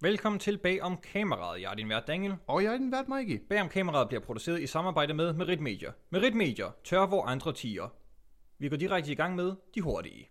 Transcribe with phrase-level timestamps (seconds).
[0.00, 1.60] Velkommen til Bag om kameraet.
[1.60, 2.34] Jeg er din vært Daniel.
[2.46, 3.38] Og jeg er den vært Mikey.
[3.48, 5.90] Bag om kameraet bliver produceret i samarbejde med Merit Media.
[6.10, 6.66] Merit Media.
[6.84, 7.88] Tør hvor andre tiger.
[8.58, 10.28] Vi går direkte i gang med de hurtige.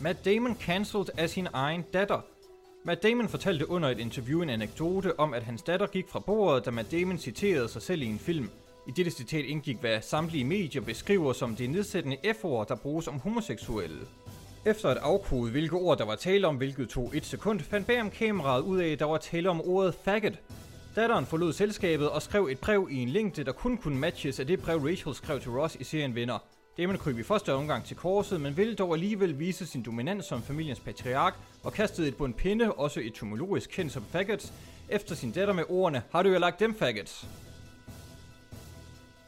[0.00, 2.20] Matt Damon cancelled af sin egen datter.
[2.84, 6.64] Matt Damon fortalte under et interview en anekdote om, at hans datter gik fra bordet,
[6.64, 8.50] da Matt Damon citerede sig selv i en film.
[8.86, 13.20] I dette citat indgik, hvad samtlige medier beskriver som det nedsættende F-ord, der bruges om
[13.20, 14.00] homoseksuelle.
[14.66, 18.00] Efter at afkode, hvilke ord der var tale om, hvilket tog et sekund, fandt bag
[18.00, 20.38] om kameraet ud af, at der var tale om ordet faggot.
[20.96, 24.46] Datteren forlod selskabet og skrev et brev i en længde, der kun kunne matches af
[24.46, 26.38] det brev Rachel skrev til Ross i serien Venner.
[26.78, 30.42] Damon kryb i første omgang til korset, men ville dog alligevel vise sin dominans som
[30.42, 34.52] familiens patriark og kastede et bund pinde, også etymologisk kendt som faggots,
[34.88, 37.26] efter sin datter med ordene, har du jo lagt dem faggots?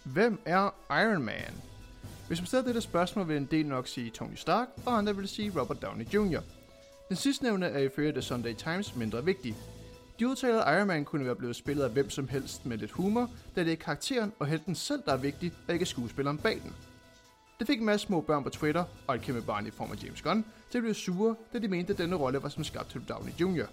[0.04, 1.54] Hvem er Iron Man?
[2.26, 5.28] Hvis man stiller dette spørgsmål, vil en del nok sige Tony Stark, og andre vil
[5.28, 6.40] sige Robert Downey Jr.
[7.08, 9.56] Den sidstnævnte er ifølge The Sunday Times mindre vigtig.
[10.18, 12.90] De udtaler, at Iron Man kunne være blevet spillet af hvem som helst med lidt
[12.90, 16.60] humor, da det er karakteren og helten selv, der er vigtig, og ikke skuespilleren bag
[16.62, 16.74] den.
[17.59, 20.04] Det fik en masse små børn på Twitter, og et kæmpe barn i form af
[20.04, 22.90] James Gunn, til at blive sure, da de mente, at denne rolle var som skabt
[22.90, 23.66] til Downey Jr.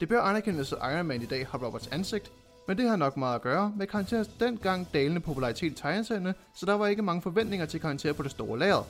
[0.00, 2.32] Det bør anerkendes, at Iron Man i dag har Roberts ansigt,
[2.70, 6.66] men det har nok meget at gøre med karakterens dengang dalende popularitet i tegneserierne, så
[6.66, 8.82] der var ikke mange forventninger til karakterer på det store lager.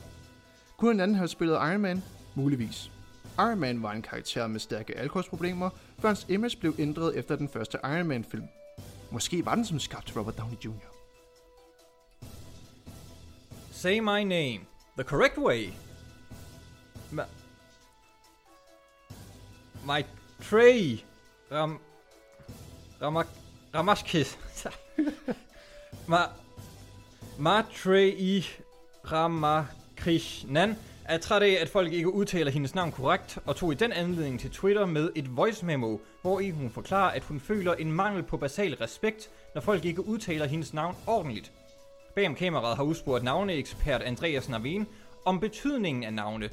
[0.77, 2.03] Kunne en anden have spillet Iron Man?
[2.35, 2.91] Muligvis.
[3.37, 7.49] Iron Man var en karakter med stærke alkoholproblemer, før hans image blev ændret efter den
[7.49, 8.47] første Iron Man film.
[9.11, 10.91] Måske var den som skabt Robert Downey Jr.
[13.71, 14.59] Say my name.
[14.97, 15.69] The correct way.
[17.11, 17.23] Ma...
[19.85, 20.05] My
[20.41, 20.99] tray.
[21.51, 21.79] Ram...
[23.01, 23.40] Ramak...
[23.75, 24.37] Ramashkis.
[26.07, 26.17] Ma...
[27.37, 28.45] Matrei
[29.11, 33.91] Ramakrishnan er træt af, at folk ikke udtaler hendes navn korrekt, og tog i den
[33.91, 37.91] anledning til Twitter med et voice memo, hvor i hun forklarer, at hun føler en
[37.91, 41.51] mangel på basal respekt, når folk ikke udtaler hendes navn ordentligt.
[42.15, 44.87] Bagom kameraet har udspurgt navneekspert Andreas Navin
[45.25, 46.49] om betydningen af navne.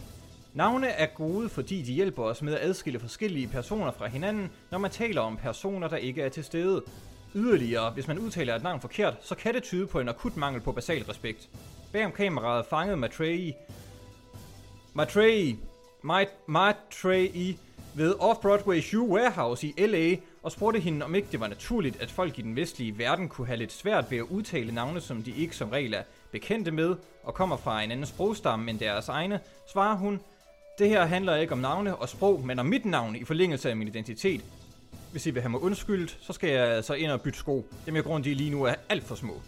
[0.58, 4.78] Navne er gode, fordi de hjælper os med at adskille forskellige personer fra hinanden, når
[4.78, 6.82] man taler om personer, der ikke er til stede.
[7.34, 10.60] Yderligere, hvis man udtaler et navn forkert, så kan det tyde på en akut mangel
[10.62, 11.48] på basal respekt.
[11.92, 13.54] Bagom kameraet fangede Matrei
[14.94, 15.56] Matrei
[16.46, 17.58] Matrei
[17.94, 22.10] ved Off-Broadway Shoe Warehouse i LA og spurgte hende, om ikke det var naturligt, at
[22.10, 25.32] folk i den vestlige verden kunne have lidt svært ved at udtale navne, som de
[25.36, 26.02] ikke som regel er
[26.32, 29.40] bekendte med og kommer fra en anden sprogstamme end deres egne,
[29.72, 30.20] svarer hun,
[30.78, 33.76] det her handler ikke om navne og sprog, men om mit navn i forlængelse af
[33.76, 34.44] min identitet.
[35.10, 37.66] Hvis I vil have mig undskyldt, så skal jeg altså ind og bytte sko.
[37.86, 39.42] Dem jeg grund de lige nu er alt for små.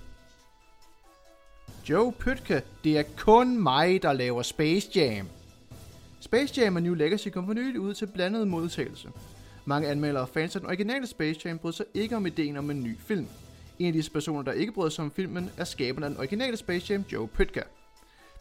[1.88, 5.28] Joe Pytke, det er kun mig, der laver Space Jam.
[6.20, 9.08] Space Jam og New Legacy kom for nylig ud til blandet modtagelse.
[9.64, 12.70] Mange anmeldere og fans af den originale Space Jam brød sig ikke om ideen om
[12.70, 13.26] en ny film.
[13.78, 16.56] En af disse personer, der ikke brød sig om filmen, er skaberen af den originale
[16.56, 17.60] Space Jam, Joe Pytka.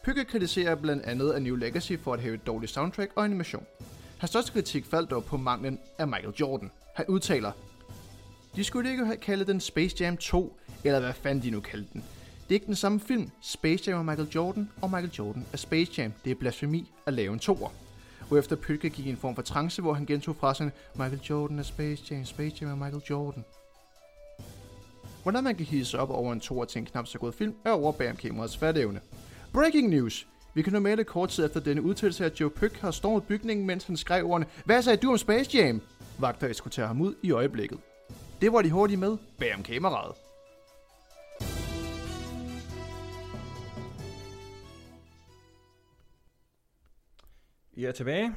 [0.04, 3.66] Pygge kritiserer blandt andet af New Legacy for at have et dårligt soundtrack og animation.
[4.18, 6.72] Hans største kritik faldt dog på manglen af Michael Jordan.
[6.94, 7.52] Han udtaler,
[8.56, 11.90] de skulle ikke have kaldet den Space Jam 2, eller hvad fanden de nu kaldte
[11.94, 12.04] den.
[12.44, 13.32] Det er ikke den samme film.
[13.42, 16.14] Space Jam er Michael Jordan, og Michael Jordan er Space Jam.
[16.26, 17.70] Det er blasfemi at lave en toer.
[18.28, 21.64] Hvorefter Pygge gik i en form for trance, hvor han gentog frasen Michael Jordan er
[21.64, 23.46] Space Jam, Space Jam er Michael Jordan.
[25.24, 27.72] Hvordan man kan hisse op over en toer til en knap så god film, er
[27.72, 29.02] over bag om kameraets fatteevne.
[29.54, 30.28] Breaking news!
[30.54, 33.84] Vi kan normalt kort tid efter denne udtalelse, at Joe Pyk har stormet bygningen, mens
[33.84, 35.82] han skrev ordene Hvad sagde du om Space Jam?
[36.20, 37.80] Vagter eskorterer ham ud i øjeblikket.
[38.42, 40.16] Det var de hurtige med bag om kameraet.
[47.76, 48.36] Vi er tilbage.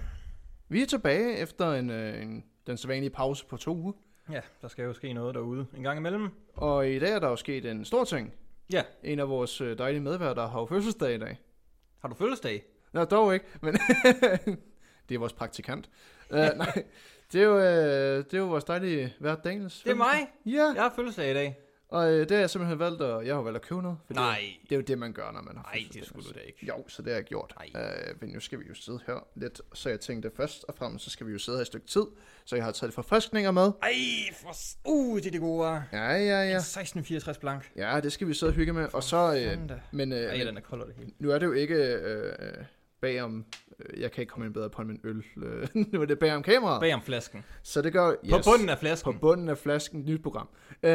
[0.69, 3.93] Vi er tilbage efter en, øh, en, den sædvanlige pause på to uger.
[4.31, 6.29] Ja, der skal jo ske noget derude en gang imellem.
[6.55, 8.33] Og i dag er der jo sket en stor ting.
[8.72, 11.41] Ja, En af vores øh, dejlige medværter har jo fødselsdag i dag.
[12.00, 12.64] har du fødselsdag?
[12.93, 13.75] Nå, dog ikke, men
[15.08, 15.91] det er vores praktikant.
[16.31, 16.85] Uh, nej,
[17.32, 19.82] det er, jo, uh, det er jo vores dejlige vært Daniels.
[19.82, 20.32] Det er mig.
[20.47, 21.58] Ja, Jeg har fødselsdag i dag.
[21.93, 23.99] Og uh, det har jeg simpelthen valgt at, jeg har valgt at købe noget.
[24.06, 24.41] For Nej.
[24.62, 26.41] Det, det er jo det, man gør, når man har Nej, det skulle du da
[26.41, 26.67] ikke.
[26.67, 27.55] Jo, så det har jeg gjort.
[27.75, 27.83] Nej.
[28.11, 31.05] Uh, men nu skal vi jo sidde her lidt, så jeg tænkte først og fremmest,
[31.05, 32.05] så skal vi jo sidde her et stykke tid,
[32.44, 33.73] så jeg har taget forfriskninger med.
[33.83, 33.93] Ej,
[34.43, 34.55] for...
[34.85, 35.69] Uh, det er det gode.
[35.69, 36.43] Ja, ja, ja.
[36.43, 36.56] Ja.
[36.56, 37.71] 1664 blank.
[37.77, 38.88] Ja, det skal vi sidde og hygge med.
[38.93, 41.11] Og så, øh, men, øh, Ej, men den er kold det hele.
[41.19, 42.65] nu er det jo ikke øh, øh,
[43.02, 43.44] bagom,
[43.78, 46.43] øh, jeg kan ikke komme ind bedre på min øl, øh, nu er det bagom
[46.43, 46.81] kameraet.
[46.81, 47.44] Bag om flasken.
[47.62, 49.12] Så det gør, På bunden af flasken.
[49.12, 50.49] på bunden af flasken, nyt program.
[50.82, 50.90] Øh,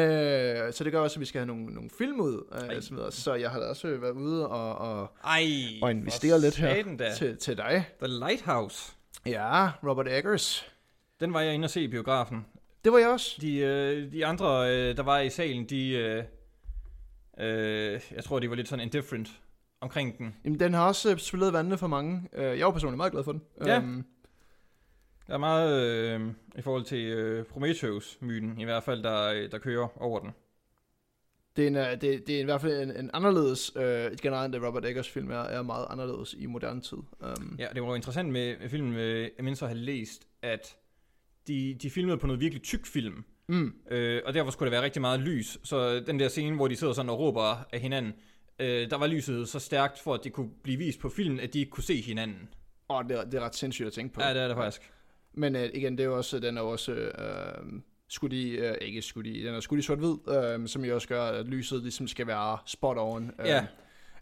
[0.72, 2.44] så det gør også, at vi skal have nogle, nogle film ud,
[2.74, 3.12] øh, så, videre.
[3.12, 5.42] så jeg har da også været ude og, og, Ej,
[5.82, 7.14] og investere lidt her da.
[7.14, 7.84] til, til dig.
[8.02, 8.92] The Lighthouse.
[9.26, 10.66] Ja, Robert Eggers.
[11.20, 12.46] Den var jeg inde og se i biografen.
[12.84, 13.38] Det var jeg også.
[13.40, 15.90] De, øh, de andre, øh, der var i salen, de...
[15.90, 16.24] Øh,
[17.40, 19.28] øh, jeg tror, de var lidt sådan indifferent
[19.80, 20.34] omkring den.
[20.44, 22.28] Jamen, den har også øh, spillet vandene for mange.
[22.32, 23.42] Øh, jeg var personligt meget glad for den.
[23.66, 23.76] Ja.
[23.78, 24.04] Øhm,
[25.26, 26.20] Der er meget øh,
[26.58, 30.30] i forhold til øh, Prometheus-myten, i hvert fald, der, øh, der kører over den.
[31.56, 34.52] det, er en, øh, det, det er i hvert fald en, en anderledes, øh, generelt
[34.52, 36.98] det Robert Eggers film er, er meget anderledes i moderne tid.
[37.20, 40.26] Um, Ja, det var jo interessant med, med filmen, øh, jeg mindst at have læst,
[40.42, 40.76] at
[41.48, 44.84] de, de filmede på noget virkelig tyk film, mm, øh, og derfor skulle der være
[44.84, 45.58] rigtig meget lys.
[45.62, 48.12] Så den der scene, hvor de sidder sådan og råber af hinanden,
[48.58, 51.52] øh, der var lyset så stærkt, for at det kunne blive vist på filmen, at
[51.54, 52.48] de ikke kunne se hinanden.
[52.88, 54.20] og det, er- det er ret sindssygt at tænke på.
[54.22, 54.92] Ja, det er det faktisk.
[55.32, 57.72] Men øh, igen, det er jo også, den er også øh,
[58.08, 61.08] skudt i, øh, ikke skudt i, den er skudt i sort-hvid, øh, som jo også
[61.08, 63.30] gør, at lyset ligesom skal være spot on.
[63.40, 63.66] Øh, Ja.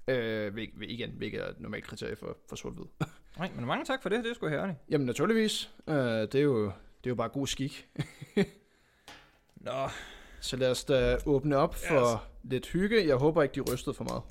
[0.08, 2.84] Øh, igen, hvilket er et normalt kriterie for, for sort-hvid.
[3.38, 4.78] Nej, men mange tak for det, det er sgu herligt.
[4.90, 6.70] Jamen naturligvis, øh, det, er jo, det
[7.04, 7.88] er jo bare god skik.
[9.56, 9.88] Nå,
[10.40, 12.20] Så lad os da åbne op for Yes.
[12.50, 13.06] Lidt hygge.
[13.06, 14.22] Jeg håber ikke, de rystede for meget.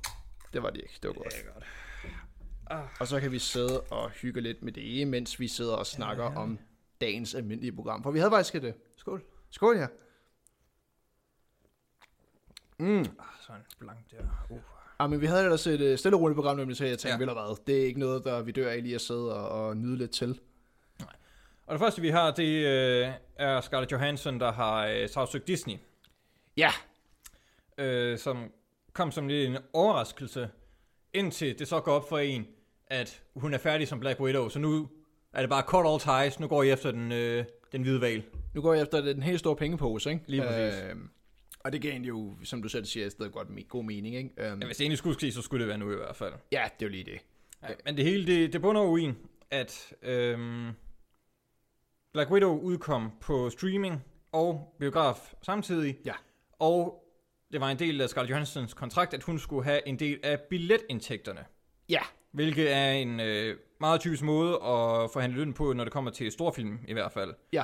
[0.53, 1.33] Det var de ikke, det var godt.
[1.33, 1.65] det er godt.
[2.69, 2.83] Ah.
[2.99, 6.23] Og så kan vi sidde og hygge lidt med det, mens vi sidder og snakker
[6.23, 6.37] ja, ja.
[6.37, 6.59] om
[7.01, 8.03] dagens almindelige program.
[8.03, 8.63] For vi havde faktisk et...
[8.63, 9.23] øh, Skål.
[9.49, 9.87] Skål, ja.
[12.79, 12.99] Mm.
[12.99, 13.05] Ah,
[13.47, 14.45] sådan blank der.
[14.49, 14.59] Uh.
[14.99, 17.25] Ja, men vi havde ellers et øh, stille og roligt program, nemlig så jeg tænkte,
[17.25, 17.33] Ja.
[17.33, 19.97] hvad, det er ikke noget, der vi dør af lige at sidde og, og nyde
[19.97, 20.39] lidt til.
[21.67, 25.75] Og det første, vi har, det øh, er Scarlett Johansson, der har øh, sagsøgt Disney.
[26.57, 26.71] Ja,
[27.77, 28.51] øh, som
[28.93, 30.49] kom som lidt en overraskelse,
[31.13, 32.47] indtil det så går op for en,
[32.87, 34.89] at hun er færdig som Black Widow, så nu
[35.33, 38.23] er det bare cut all ties, nu går I efter den, øh, den hvide val.
[38.53, 40.23] nu går jeg efter den helt store pengepose, ikke?
[40.27, 40.81] Lige præcis.
[40.89, 41.09] Øhm,
[41.59, 44.29] og det gav egentlig jo, som du selv siger, sted godt me- god mening, ikke?
[44.37, 46.33] Øhm, Ja, hvis det egentlig skulle ske, så skulle det være nu i hvert fald.
[46.51, 47.19] ja, det er jo lige det.
[47.63, 49.13] Ja, men det hele, det, det bunder jo i,
[49.51, 50.69] at øhm,
[52.13, 55.97] Black Widow udkom på streaming og biograf samtidig.
[56.05, 56.13] Ja.
[56.59, 57.04] Og
[57.51, 60.39] det var en del af Scarlett Johanssons kontrakt, at hun skulle have en del af
[60.39, 61.45] billetindtægterne.
[61.89, 62.01] Ja,
[62.31, 66.31] Hvilket er en øh, meget typisk måde at forhandle løn på, når det kommer til
[66.31, 67.33] storfilm i hvert fald.
[67.53, 67.63] ja.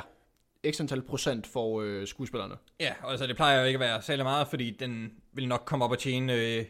[0.71, 2.55] X antal procent for øh, skuespillerne.
[2.79, 5.63] Ja, og altså det plejer jo ikke at være særlig meget, fordi den vil nok
[5.65, 6.65] komme op og tjene øh,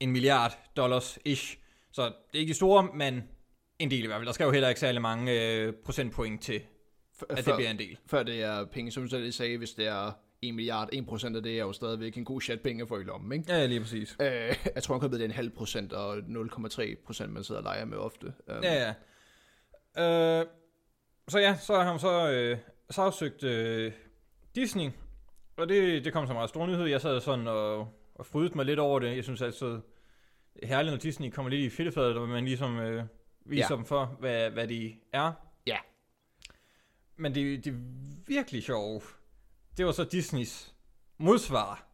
[0.00, 1.58] en milliard dollars ish.
[1.92, 3.24] Så det er ikke de store, men
[3.78, 4.26] en del i hvert fald.
[4.26, 6.62] Der skal jo heller ikke særlig mange øh, procentpoint til,
[7.30, 7.98] at det før, bliver en del.
[8.06, 11.36] før det er penge, som du selv sagde, hvis det er 1 milliard, 1 procent
[11.36, 13.52] af det er jo stadigvæk en god chat penge få i lommen, ikke?
[13.52, 14.16] Ja, lige præcis.
[14.20, 17.64] Øh, jeg tror, han det er en halv procent og 0,3 procent, man sidder og
[17.64, 18.26] leger med ofte.
[18.26, 18.94] Um, Ja,
[19.96, 20.40] ja.
[20.40, 20.46] Øh,
[21.28, 22.58] så ja, så har han så øh,
[22.90, 23.92] sagsøgt øh,
[24.54, 24.90] Disney,
[25.56, 26.84] og det, det kom som en meget stor nyhed.
[26.86, 27.78] Jeg sad sådan og,
[28.14, 29.16] og frydede mig lidt over det.
[29.16, 29.80] Jeg synes altså,
[30.62, 33.04] er herligt, når Disney kommer lidt i fedtefadet, hvor man ligesom øh,
[33.44, 33.76] viser Ja.
[33.76, 35.32] dem for, hvad, hvad de er.
[35.66, 35.76] Ja.
[37.16, 37.78] Men det, det er
[38.26, 39.04] virkelig sjovt.
[39.76, 40.74] Det var så Disneys
[41.18, 41.86] modsvar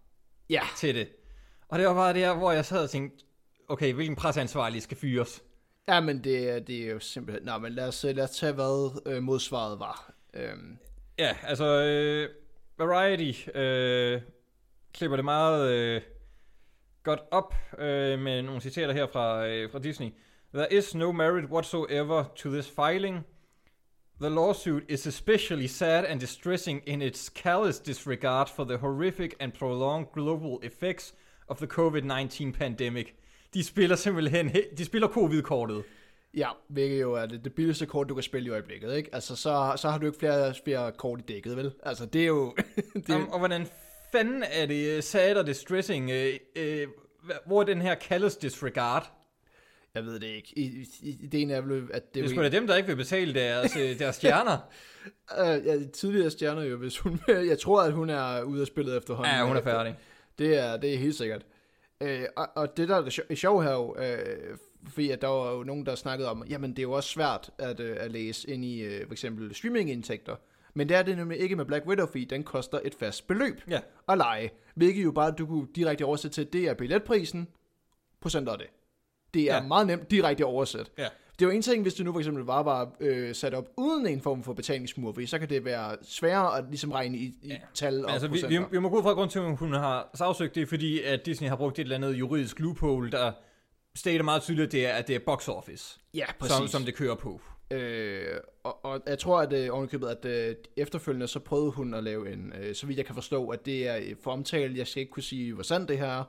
[0.50, 1.08] ja, til det.
[1.68, 3.24] Og det var bare der, hvor jeg sad og tænkte,
[3.68, 5.42] okay, hvilken presseansvarlig skal fyres?
[5.88, 7.46] ja, men det, er- det er jo simpelthen...
[7.46, 10.12] Nå, men lad os, lad os tage, hvad øh, modsvaret var.
[10.34, 10.78] Øhm,
[11.18, 12.28] Ja, altså øh,
[12.78, 14.20] Variety øh,
[14.94, 16.02] klipper det meget øh,
[17.02, 20.08] godt op øh, med nogle citater her fra, øh, fra Disney.
[20.54, 23.20] There is no merit whatsoever to this filing.
[24.22, 29.52] The lawsuit is especially sad and distressing in its callous disregard for the horrific and
[29.52, 31.12] prolonged global effects
[31.48, 33.14] of the COVID-19 pandemic.
[33.54, 35.84] De spiller simpelthen, he- de spiller covid-kortet.
[36.34, 39.10] ja, hvilket jo er det, det billigste kort, du kan spille i øjeblikket, ikke?
[39.12, 41.72] Altså, så, så har du ikke flere, flere kort i dækket, vel?
[41.82, 42.54] Altså, det er jo...
[43.06, 43.14] det.
[43.14, 43.66] Um, og hvordan
[44.12, 46.10] fanden er det uh, sad og distressing?
[46.10, 46.88] Uh, uh,
[47.46, 49.10] hvor er den her callous disregard?
[49.94, 50.58] Jeg ved det ikke.
[50.58, 52.96] I, i, ideen er vel, at det, Det er sgu da dem, der ikke vil
[52.96, 54.58] betale deres, uh, deres stjerner.
[55.38, 57.20] Øh, ja, tidligere stjerner jo, hvis hun...
[57.50, 59.34] jeg tror, at hun er ude af spillet efterhånden.
[59.34, 59.96] ja, hun er færdig.
[60.38, 61.46] Det er, det er helt sikkert.
[62.00, 64.56] Øh, og, og det der er det sjo- sjove her jo, øh,
[64.88, 67.50] fordi at der var jo nogen, der snakkede om, jamen det er jo også svært
[67.58, 70.36] at, øh, at læse ind i øh, for eksempel streamingindtægter.
[70.74, 73.60] Men det er det nemlig ikke med Black Widow, fordi den koster et fast beløb
[73.70, 73.80] Ja.
[74.08, 74.50] at lege.
[74.74, 77.48] Hvilket jo bare, du kunne direkte oversætte til, det er billetprisen,
[78.20, 78.66] procent af det.
[79.34, 79.62] Det er Ja.
[79.62, 80.90] meget nemt direkte at oversætte.
[80.98, 81.08] Ja.
[81.38, 83.68] Det er jo en ting, hvis det nu for eksempel bare var øh, sat op
[83.76, 87.34] uden en form for betalingsmur, fordi så kan det være sværere at ligesom regne i,
[87.42, 87.56] i Ja.
[87.74, 88.60] tal Men og altså, vi, procenter.
[88.60, 91.26] vi, vi må gå ud fra grund til, at hun har sagsøgt det, fordi at
[91.26, 93.32] Disney har brugt et eller andet juridisk loophole, der
[93.96, 97.14] stater meget tydeligt, det er, at det er box office, Ja, som, som det kører
[97.14, 97.40] på.
[97.70, 98.24] Øh,
[98.64, 102.32] og, og jeg tror, at øh, ovenikøbet, at øh, efterfølgende, så prøvede hun at lave
[102.32, 105.10] en, øh, så vidt jeg kan forstå, at det er for omtale, jeg skal ikke
[105.12, 106.24] kunne sige, hvor sandt det her er,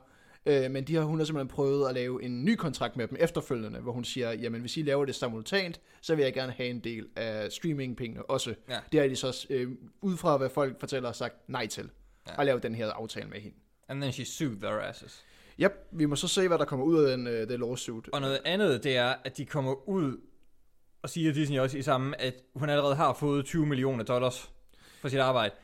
[0.46, 3.16] øh, men de har, hun har simpelthen prøvet at lave en ny kontrakt med dem
[3.20, 6.68] efterfølgende, hvor hun siger, jamen hvis I laver det simultant, så vil jeg gerne have
[6.68, 8.54] en del af streamingpengene også.
[8.68, 8.78] Ja.
[8.92, 9.70] Det har de så, øh,
[10.02, 11.90] ud fra hvad folk fortæller, sagt nej til,
[12.28, 12.40] Ja.
[12.40, 13.56] at lave den her aftale med hende.
[13.88, 15.24] And then she sued their asses.
[15.60, 18.08] Yep, vi må så se, hvad der kommer ud af den, øh, det lawsuit.
[18.12, 20.16] Og noget andet, det er, at de kommer ud
[21.02, 24.50] og siger Disney også i sammen, at hun allerede har fået 20 millioner dollars
[25.00, 25.54] for sit arbejde.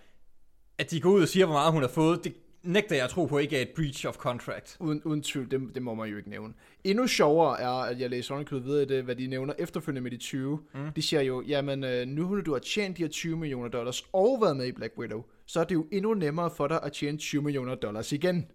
[0.78, 3.10] At de går ud og siger, hvor meget hun har fået, det nægter jeg at
[3.10, 4.76] tro på ikke er et breach of contract.
[4.80, 6.54] Uden, uden tvivl, det, det må man jo ikke nævne.
[6.84, 10.10] Endnu sjovere er, at jeg læser underkøbet videre i det, hvad de nævner efterfølgende med
[10.10, 10.58] de 20.
[10.74, 10.92] Mm.
[10.96, 14.04] De siger jo, jamen øh, nu når du har tjent de her 20 millioner dollars
[14.12, 16.92] og været med i Black Widow, så er det jo endnu nemmere for dig at
[16.92, 18.46] tjene 20 millioner dollars igen.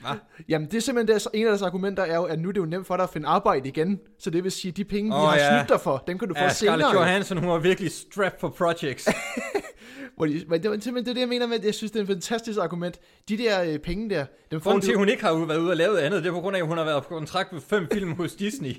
[0.00, 0.14] Hvad?
[0.48, 2.60] Jamen det er simpelthen deres, en af deres argumenter er jo, at nu er det
[2.60, 4.00] jo nemt for dig at finde arbejde igen.
[4.18, 5.58] Så det vil sige, at de penge, oh, de har ja.
[5.58, 6.78] snydt dig for, dem kan du få Ja, senere.
[6.78, 9.08] Scarlett Johansson, hun var virkelig strapped for projects.
[10.16, 11.90] Hvor de, men det er simpelthen det, er det, jeg mener med, at jeg synes,
[11.92, 13.00] det er en fantastisk argument.
[13.28, 15.70] De der øh, penge der, dem får Grunden til, at hun ikke har været ude
[15.70, 17.60] og lavet andet, det er på grund af, at hun har været på kontrakt med
[17.60, 18.74] fem film hos Disney.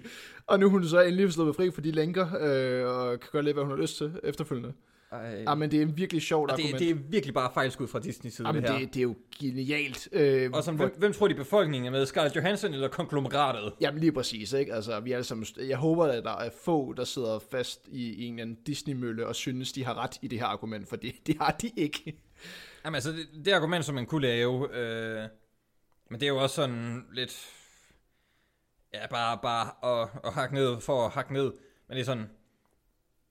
[0.47, 3.43] og nu er hun så endelig sluppet fri for de lænker, øh, og kan gøre
[3.43, 4.73] lidt, hvad hun har lyst til efterfølgende.
[5.11, 5.43] Ej.
[5.47, 6.79] Ja, men det er en virkelig sjovt Og det, argument.
[6.79, 8.79] det er virkelig bare fejlskud fra Disney side, Jamen, det her.
[8.79, 10.09] det, det er jo genialt.
[10.11, 12.05] Øh, Og som, hvem, hvem tror de befolkningen er med?
[12.05, 13.73] Scarlett Johansson eller konglomeratet?
[13.81, 14.73] Jamen lige præcis, ikke?
[14.73, 18.13] Altså, vi er alle sammen, jeg håber, at der er få, der sidder fast i,
[18.13, 20.95] i en eller anden Disney-mølle og synes, de har ret i det her argument, for
[20.95, 22.21] det, det har de ikke.
[22.85, 25.23] Jamen altså, det, det argument, som man kunne lave, øh,
[26.09, 27.45] men det er jo også sådan lidt,
[28.93, 31.51] ja, bare, bare at, at hakke ned for at hakke ned.
[31.87, 32.29] Men det er sådan,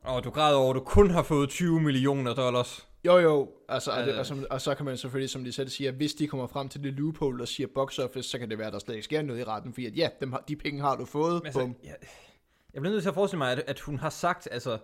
[0.04, 2.88] og du græder over, at du kun har fået 20 millioner dollars.
[3.06, 4.18] Jo, jo, altså, og, det, Øh.
[4.18, 6.68] og, som, og så kan man selvfølgelig, som de selv siger, hvis de kommer frem
[6.68, 9.04] til det loophole og siger box office, så kan det være, at der slet ikke
[9.04, 11.46] sker noget i retten, fordi at, ja, dem har, de penge har du fået, Men
[11.46, 11.76] altså, bum.
[11.84, 11.96] jeg,
[12.74, 14.78] jeg bliver nødt til at forestille mig, at, at hun har sagt, altså,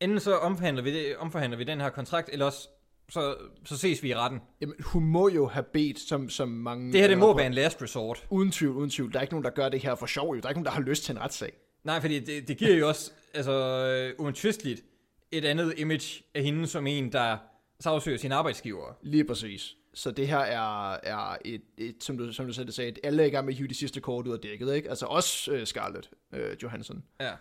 [0.00, 2.68] enten så omforhandler vi, det, omforhandler vi den her kontrakt, eller også
[3.10, 4.40] så, så ses vi i retten.
[4.60, 6.92] Jamen, hun må jo have bedt, som, som mange...
[6.92, 8.26] Det her, det må være en last resort.
[8.30, 9.12] Uden tvivl, uden tvivl.
[9.12, 10.40] Der er ikke nogen, der gør det her for sjov, jo.
[10.40, 11.52] Der er ikke nogen, der har lyst til en retssag.
[11.88, 14.84] Nej, fordi det, det giver jo også, altså, øh, uomtvisteligt,
[15.32, 17.36] et andet image af hende som en, der
[17.80, 18.98] sagsøger sin arbejdsgiver.
[19.02, 19.74] Lige præcis.
[19.94, 23.22] Så det her er, er et, et, som du, som du selv sagde, et- alle
[23.22, 24.88] er i gang med at hive de sidste kort ud af dækket, ikke?
[24.90, 27.04] Altså også uh, Scarlett uh, Johansson.
[27.20, 27.32] Ja.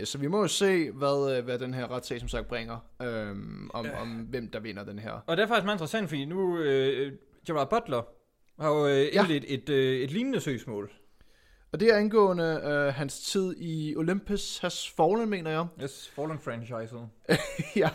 [0.00, 2.78] Uh, så vi må jo se, hvad, uh, hvad den her retssag som sagt bringer,
[3.30, 5.12] um, om, om hvem der vinder den her.
[5.12, 7.12] Og det er faktisk meget interessant, fordi nu, øh,
[7.46, 8.02] Gerard Butler
[8.62, 9.20] har jo øh, Ja.
[9.22, 10.92] indledt et, øh, et lignende søgsmål.
[11.76, 15.66] Og det er angående uh, hans tid i Olympus Has Fallen, mener jeg.
[15.82, 16.96] Yes, Fallen franchise.
[17.82, 17.90] ja,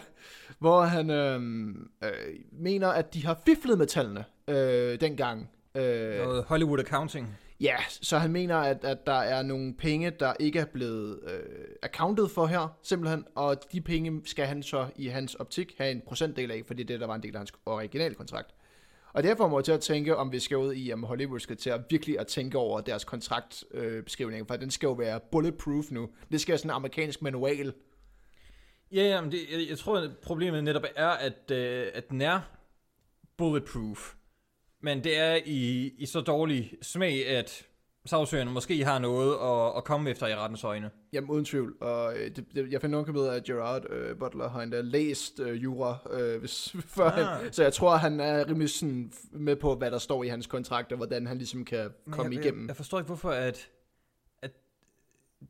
[0.59, 2.09] hvor han øhm, øh,
[2.51, 5.49] mener, at de har fiflet med tallene øh, dengang.
[5.75, 7.37] Øh, Noget Hollywood accounting.
[7.59, 11.65] Ja, så han mener, at, at der er nogle penge, der ikke er blevet øh,
[11.83, 16.01] accounted for her, simpelthen, og de penge skal han så i hans optik have en
[16.07, 18.51] procentdel af, fordi det er det, der var en del af hans originale kontrakt.
[19.13, 21.57] Og derfor må jeg til at tænke, om vi skal ud i, om Hollywood skal
[21.57, 25.91] til at virkelig at tænke over deres kontraktbeskrivning, øh, for den skal jo være bulletproof
[25.91, 26.09] nu.
[26.31, 27.73] Det skal være sådan en amerikansk manual.
[28.91, 32.21] Ja, ja, men det, jeg, jeg tror, at problemet netop er, at, øh, at den
[32.21, 32.41] er
[33.37, 34.13] bulletproof.
[34.81, 37.67] Men det er i, i så dårlig smag, at
[38.05, 40.91] sagsøgerne måske har noget at, at komme efter i rettens øjne.
[41.13, 44.49] Jamen uden tvivl, og øh, det, det, jeg finder nok med, at Gerard øh, Butler
[44.49, 47.41] har endda læst øh, jura, øh, hvis, før Ah.
[47.43, 50.47] han, så jeg tror, han er rimelig sådan med på, hvad der står i hans
[50.47, 52.61] kontrakt, og hvordan han ligesom kan Men komme jeg, igennem.
[52.63, 53.69] Jeg, jeg forstår ikke, hvorfor at,
[54.41, 54.51] at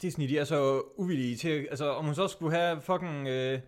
[0.02, 1.68] Disney de er så uvillige til...
[1.70, 3.28] Altså, om hun så skulle have fucking...
[3.28, 3.60] Øh,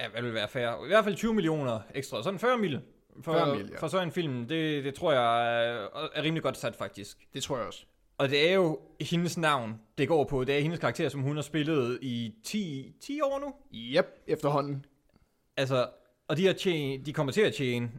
[0.00, 0.84] ja, hvad vil være fair?
[0.84, 2.22] I hvert fald 20 millioner ekstra.
[2.22, 2.80] Sådan 40 mil.
[3.22, 3.78] For, 40 mil, ja.
[3.78, 7.28] for sådan en film, det, det tror jeg er, er rimelig godt sat, faktisk.
[7.34, 7.84] Det tror jeg også.
[8.18, 10.44] Og det er jo hendes navn, det går på.
[10.44, 13.54] Det er hendes karakter, som hun har spillet i 10, 10 år nu.
[13.74, 14.86] Yep, efterhånden.
[15.56, 15.88] Altså,
[16.28, 17.90] og de, har tjene, de kommer til at tjene,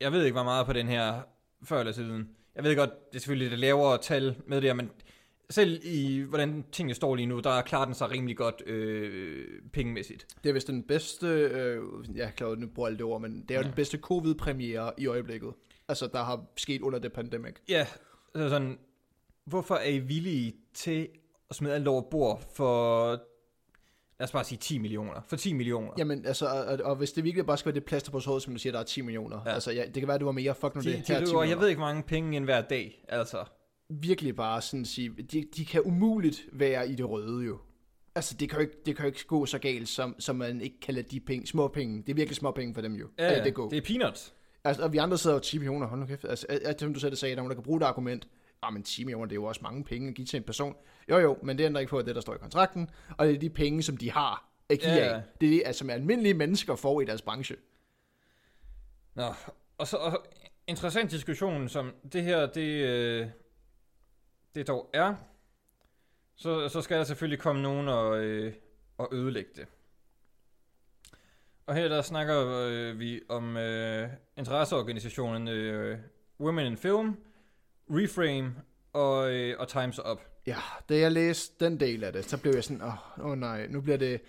[0.00, 1.20] jeg ved ikke, hvor meget på den her
[1.64, 2.28] før eller siden.
[2.54, 4.90] Jeg ved godt, det er selvfølgelig det lavere tal med det her, men
[5.50, 10.26] selv i, hvordan tingene står lige nu, der klarer den sig rimelig godt øh, pengemæssigt.
[10.44, 11.82] Det er vist den bedste, øh,
[12.14, 13.66] jeg er klar, over, at nu bruger alle det ord, men det er jo Ja.
[13.66, 15.52] den bedste covid-premiere i øjeblikket.
[15.88, 17.54] Altså, der har sket under det pandemic.
[17.68, 17.86] Ja,
[18.36, 18.78] så sådan,
[19.44, 21.08] hvorfor er I villige til
[21.50, 23.18] at smide alt over bord for, lad
[24.20, 25.92] os bare sige 10 millioner, for 10 millioner?
[25.98, 28.52] Jamen, altså, og, og hvis det virkelig bare skal være det plaster på såret, som
[28.52, 29.40] du siger, der er 10 millioner.
[29.46, 29.52] Ja.
[29.54, 31.12] Altså, ja, det kan være, at du var mere, fuck nu de, det, her de
[31.12, 31.60] er 10 løber, jeg millioner.
[31.60, 33.44] ved ikke, hvor mange penge end hver dag, altså.
[33.90, 37.58] Virkelig bare sådan sige, de, de kan umuligt være i det røde jo.
[38.14, 40.60] Altså, det kan jo ikke, det kan jo ikke gå så galt, som, som man
[40.60, 43.08] ikke kan lade de penge, små penge, det er virkelig små penge for dem jo.
[43.18, 43.70] Ja, det gå.
[43.70, 44.34] det er peanuts.
[44.64, 46.24] Altså, og vi andre sidder jo 10 millioner, hold nu kæft.
[46.24, 48.28] Altså, at, at, som du selv sagde, der er nogen, der kan bruge det argument.
[48.62, 50.74] ah, men 10 millioner, det er jo også mange penge at give til en person.
[51.10, 53.34] Jo jo, men det ændrer ikke på, at det der står i kontrakten, og det
[53.34, 55.06] er de penge, som de har at give Ja, ja.
[55.06, 55.14] ja.
[55.16, 55.22] af.
[55.40, 57.56] Det er det, altså, som almindelige mennesker får i deres branche.
[59.14, 59.34] Nå,
[59.78, 60.26] og så og
[60.66, 63.26] interessant diskussion, som det her, det, øh,
[64.54, 65.14] det dog er,
[66.36, 68.52] så, så skal der selvfølgelig komme nogen og, øh,
[68.98, 69.66] og ødelægge det.
[71.66, 75.98] Og her der snakker øh, vi om øh, interesseorganisationen øh,
[76.40, 77.16] Women in Film,
[77.90, 78.54] Reframe
[78.92, 80.20] og, øh, og Time's Up.
[80.46, 83.38] Ja, da jeg læste den del af det, så blev jeg sådan, åh oh, oh
[83.38, 84.20] nej, nu bliver det,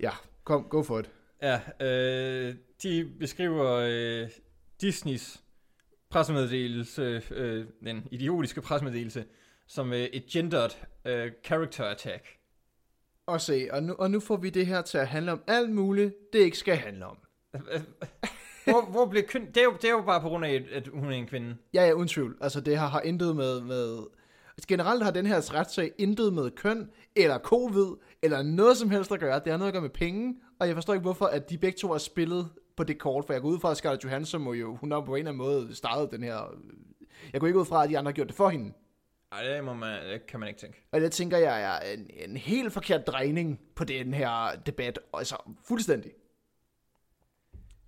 [0.00, 0.10] ja,
[0.44, 1.10] kom, go for it.
[1.42, 4.30] Ja, øh, de beskriver øh,
[4.80, 5.43] Disneys
[6.14, 9.24] pressemeddelelse, øh, den idiotiske pressemeddelelse,
[9.66, 10.70] som øh, et gendered
[11.04, 12.26] øh, character attack.
[13.26, 15.70] Og se, og nu, og nu får vi det her til at handle om alt
[15.70, 17.16] muligt, det ikke skal handle om.
[18.64, 19.46] Hvor, hvor blev køn...
[19.46, 21.56] Det er, jo, det er jo bare på grund af, at hun er en kvinde.
[21.74, 22.36] Ja, ja, uden tvivl.
[22.40, 23.98] Altså, det har, har intet med, med...
[24.48, 29.12] Altså, generelt har den her retssag intet med køn, eller covid, eller noget som helst
[29.12, 29.40] at gøre.
[29.44, 31.78] Det har noget at gøre med penge, og jeg forstår ikke, hvorfor at de begge
[31.78, 34.52] to har spillet på det kort, for jeg går ud fra, at Scarlett Johansson må
[34.52, 36.54] jo, hun har på en eller anden måde startet den her...
[37.32, 38.72] Jeg går ikke ud fra, at de andre har gjort det for hende.
[39.30, 40.84] Nej, det, må man, det kan man ikke tænke.
[40.92, 44.98] Og det tænker jeg er en, en helt forkert drejning på den her debat.
[45.14, 46.12] Altså, fuldstændig.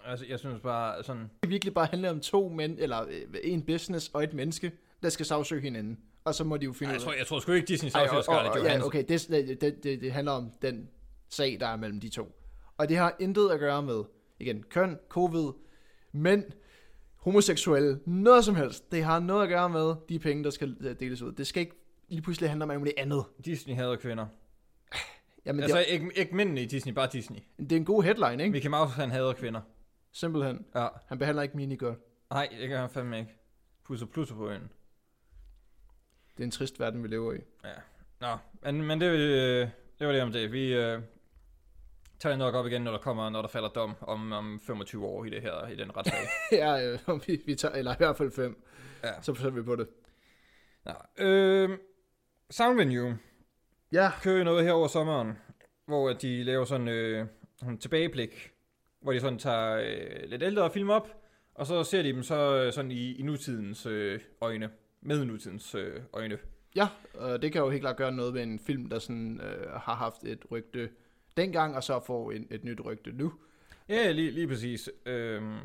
[0.05, 1.31] Altså, jeg synes bare sådan...
[1.43, 5.09] Det virkelig bare handler om to mænd, eller øh, en business og et menneske, der
[5.09, 5.99] skal sagsøge hinanden.
[6.25, 8.01] Og så må de jo finde Nej, jeg tror, jeg tror sgu ikke, Disney Ej,
[8.01, 8.81] sagsøger Scarlett Johansson.
[8.81, 10.89] Ja, okay, det, det, det, det, det handler om den
[11.29, 12.33] sag, der er mellem de to.
[12.77, 14.05] Og det har intet at gøre med,
[14.39, 15.53] igen, køn, covid,
[16.13, 16.45] mænd,
[17.17, 18.93] homoseksuelle, noget som helst.
[18.93, 21.33] Det har noget at gøre med de penge, der skal øh, deles ud.
[21.33, 21.77] Det skal ikke
[22.09, 23.25] lige pludselig handle om alt muligt andet.
[23.45, 24.27] Disney hader kvinder.
[25.47, 27.39] Jamen, altså, det, ikke, ikke mændene i Disney, bare Disney.
[27.39, 28.53] er, det er en god headline, ikke?
[28.53, 29.61] Mickey Mouse, han hader kvinder.
[30.13, 30.67] Simpelthen.
[30.75, 30.89] Ja.
[31.07, 31.99] Han behandler ikke mini godt.
[32.31, 33.31] Nej, det kan han fandme ikke.
[33.85, 34.61] Pusser plusser på en.
[36.37, 37.39] Det er en trist verden, vi lever i.
[38.21, 40.53] Nå, men, men det, øh, det var det om det.
[40.53, 41.03] Vi øh,
[42.21, 45.07] tager det nok op igen, når der kommer, når der falder dom om, om 25
[45.07, 46.29] år i det her, i den retssag.
[46.53, 48.65] ja, øh, vi, vi tager, eller i hvert fald fem.
[49.05, 49.23] Ja.
[49.23, 49.89] Så forsøger vi på det.
[50.85, 51.79] Nå, øh,
[52.51, 53.19] Sound Venue
[53.93, 55.33] Ja, kører noget her over sommeren,
[55.87, 57.27] hvor de laver sådan øh,
[57.63, 58.51] en tilbageblik,
[59.01, 61.09] hvor de sådan tager øh, lidt ældre film op,
[61.55, 65.75] og så ser de dem så øh, sådan i, i nutidens øh, øjne, med nutidens
[65.75, 66.39] øh, øjne.
[66.77, 69.71] ja og det kan jo helt klart gøre noget ved en film, der sådan, øh,
[69.73, 70.89] har haft et rygte
[71.37, 73.33] dengang, og så får en, et nyt rygte nu.
[73.89, 74.91] Ja, lige, lige præcis.
[75.07, 75.59] Øhm,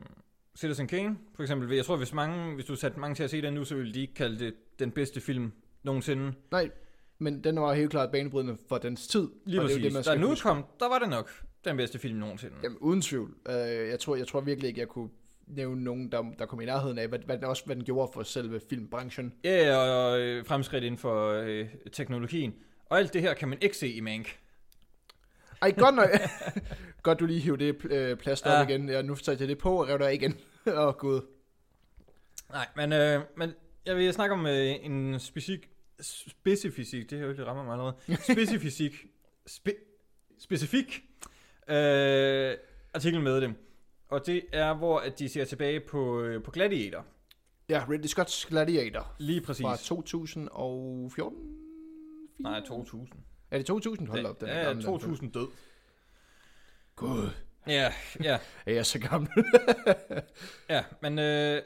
[0.58, 1.76] Citizen Kane, for eksempel.
[1.76, 3.94] Jeg tror, hvis, mange, hvis du satte mange til at se den nu, så ville
[3.94, 5.52] de ikke kalde det den bedste film
[5.84, 6.34] nogensinde.
[6.52, 6.72] Nej,
[7.20, 9.30] men den var helt klart banebrydende for dens tid.
[9.46, 9.94] Lige og det præcis.
[9.94, 10.32] det, man den huske.
[10.50, 11.32] udkom, der var det nok
[11.66, 12.56] den bedste film nogensinde.
[12.64, 13.36] Jamen, uden tvivl.
[13.50, 13.56] Øh,
[13.90, 15.10] jeg, tror, jeg tror virkelig ikke, jeg kunne
[15.48, 18.12] nævne nogen, der, der kom i nærheden af, hvad, hvad, den også, hvad den gjorde
[18.14, 19.34] for selve filmbranchen.
[19.44, 22.56] Ja, og øh, fremskridt inden for øh, teknologien.
[22.86, 24.38] Og alt det her kan man ikke se i Mank.
[25.62, 26.10] Ej, godt nok.
[27.04, 28.62] godt, du lige hiver det øh, Ja.
[28.62, 28.90] op igen.
[28.90, 30.38] Ja, nu satte jeg det på og rev det af igen.
[30.68, 31.22] Åh, oh, gud.
[32.50, 33.54] Nej, men, øh, men
[33.86, 35.70] jeg vil snakke om øh, en specifik,
[36.00, 37.96] specifik, det her jo ikke rammer mig allerede,
[38.34, 38.94] specifik,
[39.48, 39.74] spe,
[40.40, 41.04] specifik
[41.68, 42.58] øh,
[42.94, 43.56] artikel med dem.
[44.10, 47.06] Og det er, hvor at de ser tilbage på, øh, på Gladiator.
[47.70, 49.64] Ja, Ridley Scott's Gladiator Lige præcis.
[49.64, 51.38] fra 2014?
[52.40, 53.20] Nej, 2000.
[53.52, 54.08] Er det 2000?
[54.08, 54.76] Hold op, den er ja, gammel.
[54.76, 55.00] den film.
[55.00, 55.48] 2000 død.
[56.96, 57.30] Gud,
[57.68, 59.30] Ja, ja, er jeg så gammel?
[60.70, 60.84] ja.
[61.02, 61.62] Men, øh,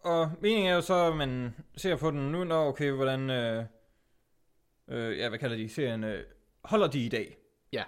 [0.00, 3.64] og meningen er jo så, at man ser på den nu, når okay, hvordan, øh,
[4.88, 6.24] øh, ja, hvad kalder de serien, øh,
[6.64, 7.36] holder de i dag?
[7.72, 7.84] Ja.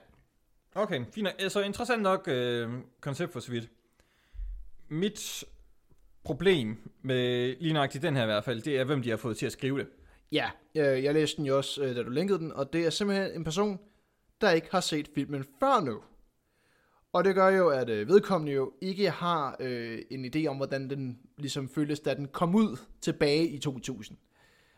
[0.74, 1.28] Okay, fint.
[1.38, 3.68] Altså interessant nok øh, koncept for så vidt.
[4.88, 5.44] Mit
[6.24, 9.36] problem med lige nøjagtigt den her i hvert fald, det er, hvem de har fået
[9.36, 9.88] til at skrive det.
[10.32, 12.90] Ja, øh, jeg læste den jo også, øh, da du linkede den, og det er
[12.90, 13.78] simpelthen en person,
[14.40, 16.02] der ikke har set filmen før nu.
[17.12, 20.90] Og det gør jo, at øh, vedkommende jo ikke har øh, en idé om, hvordan
[20.90, 24.18] den ligesom føles, da den kom ud tilbage i 2000.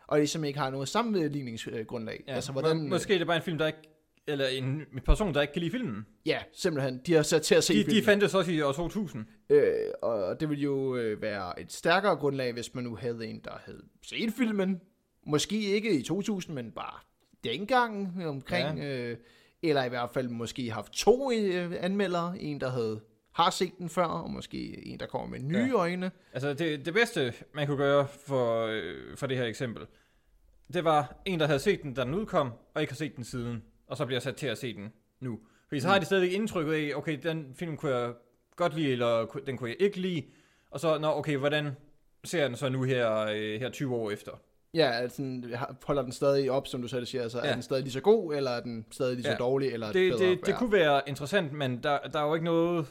[0.07, 2.23] Og ligesom ikke har noget sammenligningsgrundlag.
[2.27, 3.79] Ja, altså, hvordan, må, måske er det bare en film, der ikke,
[4.27, 6.05] eller en, en person, der ikke kan lide filmen.
[6.25, 7.01] Ja, simpelthen.
[7.05, 7.95] De har sat til at se De, filmen.
[7.95, 9.25] de fandtes også i år 2000.
[9.49, 13.41] Øh, og det ville jo øh, være et stærkere grundlag, hvis man nu havde en,
[13.43, 14.81] der havde set filmen.
[15.25, 16.99] Måske ikke i 2000, men bare
[17.43, 18.77] dengang omkring.
[18.79, 19.09] Ja.
[19.09, 19.17] Øh,
[19.61, 22.39] eller i hvert fald måske haft to øh, anmeldere.
[22.39, 25.73] En, der havde har set den før, og måske en, der kommer med nye Ja.
[25.73, 26.11] øjne.
[26.33, 29.85] Altså, det, det bedste, man kunne gøre for, øh, for det her eksempel,
[30.73, 33.23] det var en, der havde set den, da den udkom, og ikke har set den
[33.23, 35.39] siden, og så bliver sat til at se den nu.
[35.67, 38.13] Fordi så har de stadigvæk indtrykket af, okay, den film kunne jeg
[38.55, 40.23] godt lide, eller den kunne jeg ikke lide,
[40.71, 41.69] og så, nå, okay, hvordan
[42.23, 44.31] ser den så nu her, øh, her 20 år efter?
[44.73, 47.21] Ja, at sådan, har- holder den stadig op, som du selv siger.
[47.23, 47.43] Altså, ja.
[47.45, 47.49] Ja.
[47.49, 49.35] er den stadig lige så god, eller er den stadig lige så Ja.
[49.37, 50.29] dårlig, eller Det, bedre?
[50.29, 52.85] det, det kunne være interessant, men der, der er jo ikke noget,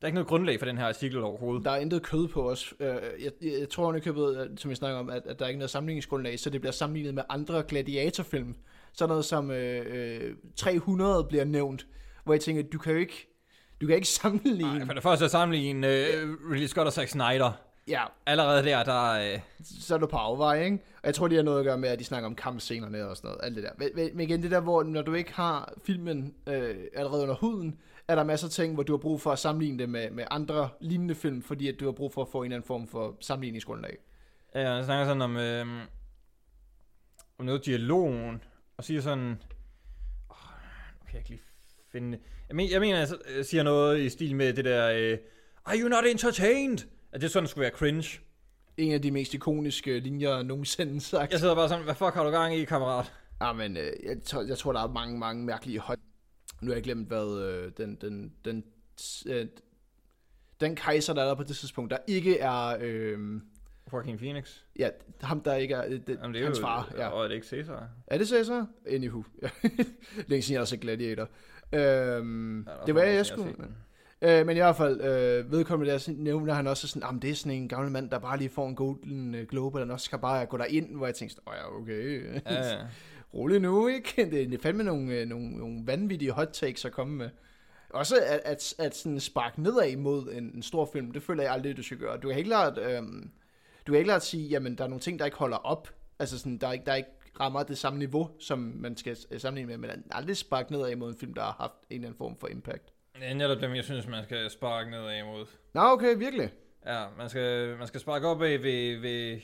[0.00, 1.64] der er ikke noget grundlag for den her artikel overhovedet.
[1.64, 2.74] Der er intet kød på os.
[2.80, 5.48] Øh, Jeg, jeg, jeg tror købet, at- som vi snakker om, at, at der er
[5.48, 8.54] ikke noget sammenligningsgrundlag, så det bliver sammenlignet med andre gladiatorfilm.
[8.92, 9.86] Sådan noget som øh,
[10.22, 11.86] øh, 300 bliver nævnt,
[12.24, 13.36] hvor jeg tænker, du kan jo ikke,
[13.80, 14.78] du kan ikke sammenligne.
[14.78, 17.52] Nej, for det første at sammenligne uh, Ridley Scott og Zack Snyder.
[17.88, 19.34] Ja, Allerede der, der...
[19.34, 20.78] Uh, så er du på afvej, ikke?
[20.94, 23.16] Og jeg tror, det har noget at gøre med, at de snakker om kampscenerne og
[23.16, 23.90] sådan noget, alt det der.
[24.14, 28.14] Men, igen, det der, hvor når du ikke har filmen øh, allerede under huden, er
[28.14, 30.68] der masser af ting, hvor du har brug for at sammenligne det med, med andre
[30.80, 33.16] lignende film, fordi at du har brug for at få en eller anden form for
[33.20, 33.96] sammenligningsgrundlag.
[34.54, 35.66] ja, jeg snakker sådan om, øh,
[37.38, 38.42] om noget dialogen,
[38.76, 39.42] og siger sådan...
[40.28, 40.36] Oh,
[41.00, 41.42] nu kan jeg ikke lige
[41.92, 42.18] finde.
[42.48, 44.90] Jeg, men, jeg mener, jeg, jeg siger noget i stil med det der...
[44.90, 45.18] Øh,
[45.64, 46.78] Are you not entertained?
[47.16, 48.20] At det sådan skulle være cringe.
[48.76, 51.32] En af de mest ikoniske linjer nogensinde sagt.
[51.32, 53.12] Jeg sidder bare sådan, hvad fuck har du gang i, kammerat?
[53.40, 55.98] Ja, men øh, jeg, tror, jeg tror, der er mange, mange mærkelige hot...
[56.60, 58.64] Nu har jeg glemt, hvad øh, den, den, den,
[59.26, 59.46] øh,
[60.60, 62.76] den kejser, der er der på det tidspunkt, der ikke er...
[62.80, 63.40] Øh,
[63.92, 64.60] Joaquin Phoenix.
[64.78, 64.88] ja,
[65.20, 65.84] ham, der ikke er...
[65.84, 67.08] Øh, det, Jamen, det er hans jo, far, ja.
[67.08, 67.88] Og er det ikke Cæsar?
[68.06, 68.66] Er det Cæsar?
[68.86, 69.22] Anywho.
[70.28, 71.28] Længe siden jeg har set Gladiator.
[71.72, 73.54] Øhm, Ja, er det var jeg, jeg skulle...
[74.22, 77.34] Øh, men i hvert fald, øh, vedkommende der, nævner han også sådan, at det er
[77.34, 80.18] sådan en gammel mand, der bare lige får en Golden øh, Globe, eller også skal
[80.18, 82.86] bare gå derind, hvor jeg tænkte, åh ja, okay, Ja, ja.
[83.34, 84.24] rolig nu, ikke?
[84.30, 87.30] Det, er fandme nogle, øh, nogle, nogle vanvittige hot takes at komme med.
[87.90, 91.52] Også at, at, at sådan sparke nedad mod en, en stor film, det føler jeg
[91.52, 92.16] aldrig, du skal gøre.
[92.16, 93.30] Du kan ikke klart, øhm,
[93.86, 95.88] du kan ikke klart sige, jamen der er nogle ting, der ikke holder op.
[96.18, 99.16] Altså sådan, der er ikke, der er ikke rammer det samme niveau, som man skal
[99.30, 102.08] øh, sammenligne med, men aldrig sparke nedad mod en film, der har haft en eller
[102.08, 102.92] anden form for impact.
[103.20, 105.46] Det er netop dem, jeg synes, man skal sparke nedad imod.
[105.74, 106.52] Nå, okay, virkelig.
[106.86, 109.40] Ja, man skal, man skal sparke op af ved, ved,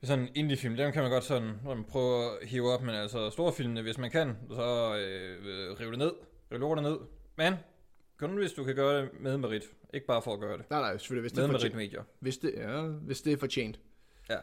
[0.00, 0.76] ved sådan indie-film.
[0.76, 3.98] Dem kan man godt sådan, sådan prøve at hive op, men altså store filmene, hvis
[3.98, 6.12] man kan, så øh, rive det ned.
[6.52, 6.98] Rive lortet ned.
[7.36, 7.54] Men
[8.18, 9.62] kun hvis du kan gøre det med merit.
[9.94, 10.70] Ikke bare for at gøre det.
[10.70, 11.74] Nej, nej, selvfølgelig, hvis det Med er fortjent.
[11.76, 12.02] medier.
[12.20, 13.80] Hvis det, ja, hvis det er fortjent.
[14.30, 14.36] Ja.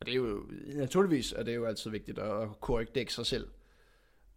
[0.00, 2.48] Og det er jo, naturligvis er det jo altid vigtigt at
[2.94, 3.48] dække sig selv.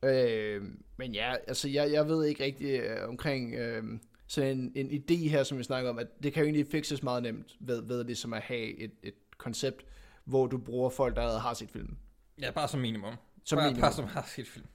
[0.03, 0.61] Øh,
[0.97, 3.83] men ja, altså jeg, jeg ved ikke rigtig øh, omkring øh,
[4.27, 7.03] sådan en, en idé her, som vi snakker om, at det kan jo egentlig fixes
[7.03, 9.85] meget nemt ved, ved ligesom at have et, et koncept,
[10.25, 11.97] hvor du bruger folk, der allerede har set filmen.
[12.41, 13.13] Ja, bare som minimum.
[13.43, 13.81] Som bare, minimum.
[13.81, 14.65] Bare som har set film.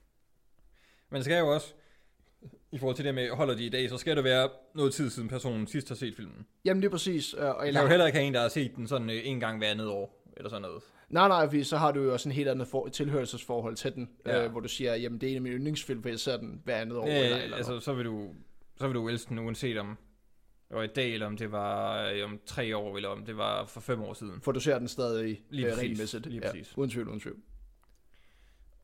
[1.10, 1.74] Men skal jo også,
[2.72, 5.10] i forhold til det med, holder de i dag, så skal det være noget tid
[5.10, 6.46] siden personen sidst har set filmen.
[6.64, 7.34] Jamen det er præcis.
[7.34, 9.10] Øh, og Jeg kan eller, jo heller ikke have en, der har set den sådan
[9.10, 10.83] øh, en gang hver andet år, eller sådan noget.
[11.09, 14.11] nej, nej, fordi så har du jo også en helt andet for, tilhørelsesforhold til den,
[14.27, 14.44] Ja.
[14.44, 16.61] øh, hvor du siger, jamen det er en af mine yndlingsfilm, for jeg ser den
[16.64, 17.07] hver andet år.
[17.07, 18.35] Ja, eller, eller altså, så vil du,
[18.77, 19.96] så vil du elske den uanset om
[20.68, 23.37] det var i dag, eller om det var øh, om tre år, eller om det
[23.37, 24.40] var for fem år siden.
[24.40, 26.27] For du ser den stadig Lige øh, regelmæssigt.
[26.27, 26.79] lige ja, præcis.
[26.79, 27.37] uden tvivl, uden tvivl.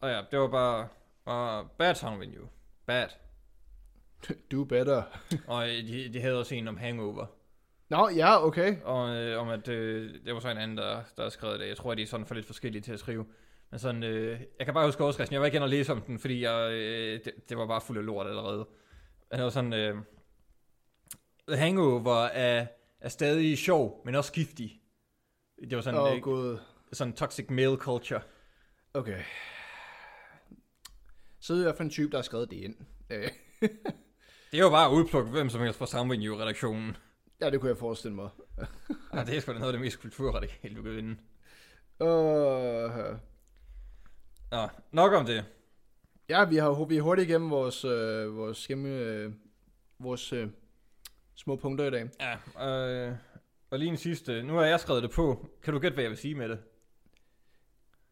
[0.00, 0.88] Og ja, det var bare,
[1.24, 2.48] bare Bad Sound Venue.
[2.86, 3.08] Bad.
[4.52, 5.02] Do better.
[5.46, 7.26] Og øh, de, de havde også en om Hangover.
[7.88, 8.76] Nå, ja, okay.
[8.82, 11.68] Og øh, om at, øh, det var så en anden, der, der har skrevet det.
[11.68, 13.26] Jeg tror, at de er sådan for lidt forskellige til at skrive.
[13.70, 15.32] Men sådan, øh, jeg kan bare huske overskriften.
[15.32, 17.80] Jeg var ikke inde og læse om den, fordi jeg, øh, det, det, var bare
[17.80, 18.66] fuld af lort allerede.
[19.30, 19.96] Men det var sådan, øh,
[21.48, 22.66] The Hangover er,
[23.00, 24.80] er stadig sjov, men også giftig.
[25.60, 26.58] Det var sådan, oh, øh, gud.
[26.92, 28.20] sådan toxic male culture.
[28.94, 29.20] Okay.
[31.40, 32.76] Så er jeg for en type, der har skrevet det ind.
[33.10, 33.28] Øh,
[34.50, 36.96] Det er jo bare at udplukke hvem som helst fra Soundvenue-redaktionen.
[37.40, 38.28] Ja, det kunne jeg forestille mig.
[39.14, 41.16] Ja, det er sgu da noget af det mest kulturradikale, du kan vinde.
[42.00, 43.16] Uh,
[44.50, 45.44] Nå, nok om det.
[46.28, 49.32] ja, vi har vi er hurtigt igennem vores, øh, vores, gennem, øh,
[49.98, 50.48] vores øh,
[51.34, 52.10] små punkter i dag.
[52.20, 52.68] Ja,
[53.08, 53.12] øh,
[53.70, 54.42] og lige en sidste.
[54.42, 55.46] Nu har jeg skrevet det på.
[55.62, 56.58] Kan du gætte, hvad jeg vil sige med det?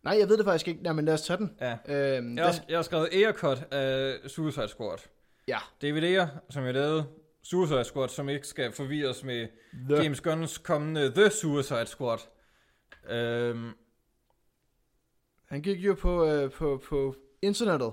[0.02, 0.82] Nej, jeg ved det faktisk ikke.
[0.82, 1.56] Nej, men lad os tage den.
[1.60, 1.76] Ja.
[2.16, 4.98] Øhm, Jeg har, jeg har skrevet Aircut af Suicide Squad.
[5.48, 5.58] Ja.
[5.84, 7.06] DVD'er, som jeg lavede.
[7.42, 9.48] Suicide Squad, som ikke skal forvirres med
[9.88, 10.02] The.
[10.02, 12.18] James Gunn's kommende The Suicide Squad.
[13.10, 13.70] Øhm,
[15.46, 17.92] Han gik jo på, øh, på, på internettet.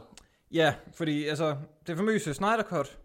[0.51, 1.57] ja, fordi altså,
[1.87, 2.99] det famøse Snyder Cut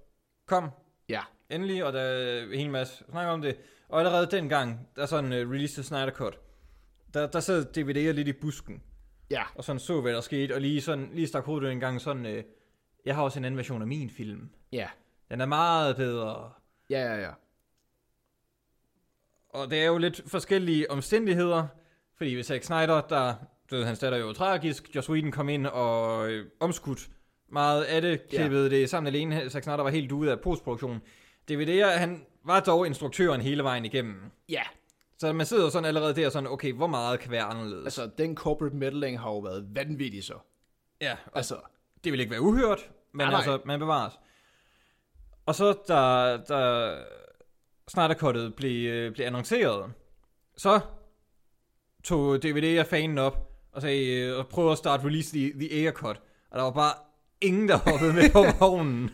[0.47, 0.71] kom
[1.09, 1.21] Ja.
[1.51, 3.57] endelig, og der er en hel masse snakker om det.
[3.89, 6.39] Og allerede dengang, der sådan uh, released Snyder Cut,
[7.15, 8.83] der, der sad DVD'er lidt i busken.
[9.31, 9.43] Ja.
[9.55, 12.27] Og sådan så, hvad der skete, og lige, sådan, lige stak hovedet en gang sådan,
[12.27, 12.45] øh,
[13.05, 14.51] jeg har også en anden version af min film.
[14.73, 14.89] Ja.
[15.31, 16.51] Den er meget bedre.
[16.91, 17.31] Ja, ja, ja.
[19.49, 21.67] Og det er jo lidt forskellige omstændigheder,
[22.17, 23.35] fordi hvis Zack Snyder, der
[23.71, 27.09] døde hans datter jo tragisk, Joss Whedon kom ind og øh, omskudt
[27.49, 31.01] meget af det, klippede det sammen alene, Zack Snyder var helt ude af postproduktionen.
[31.53, 34.31] DVD'er, han var dog instruktøren hele vejen igennem.
[34.49, 34.63] Ja.
[35.19, 37.85] Så man sidder sådan allerede der sådan, okay, hvor meget kan være anderledes?
[37.85, 40.35] Altså, den corporate meddling har jo været vanvittig så.
[41.01, 41.57] ja, Altså,
[42.05, 43.37] det vil ikke være uhørt, men Nej, nej.
[43.37, 44.13] altså, man bevares.
[45.47, 46.91] Og så da, da
[47.89, 49.93] Snyder Cut'et blev, øh, blev annonceret,
[50.57, 50.81] så
[52.05, 55.85] tog DVD og fanen op og, sagde, øh, og prøvede at starte release the, the
[55.85, 56.21] Air Cut.
[56.51, 56.95] Og der var bare
[57.41, 59.11] ingen, der hoppede med på vognen.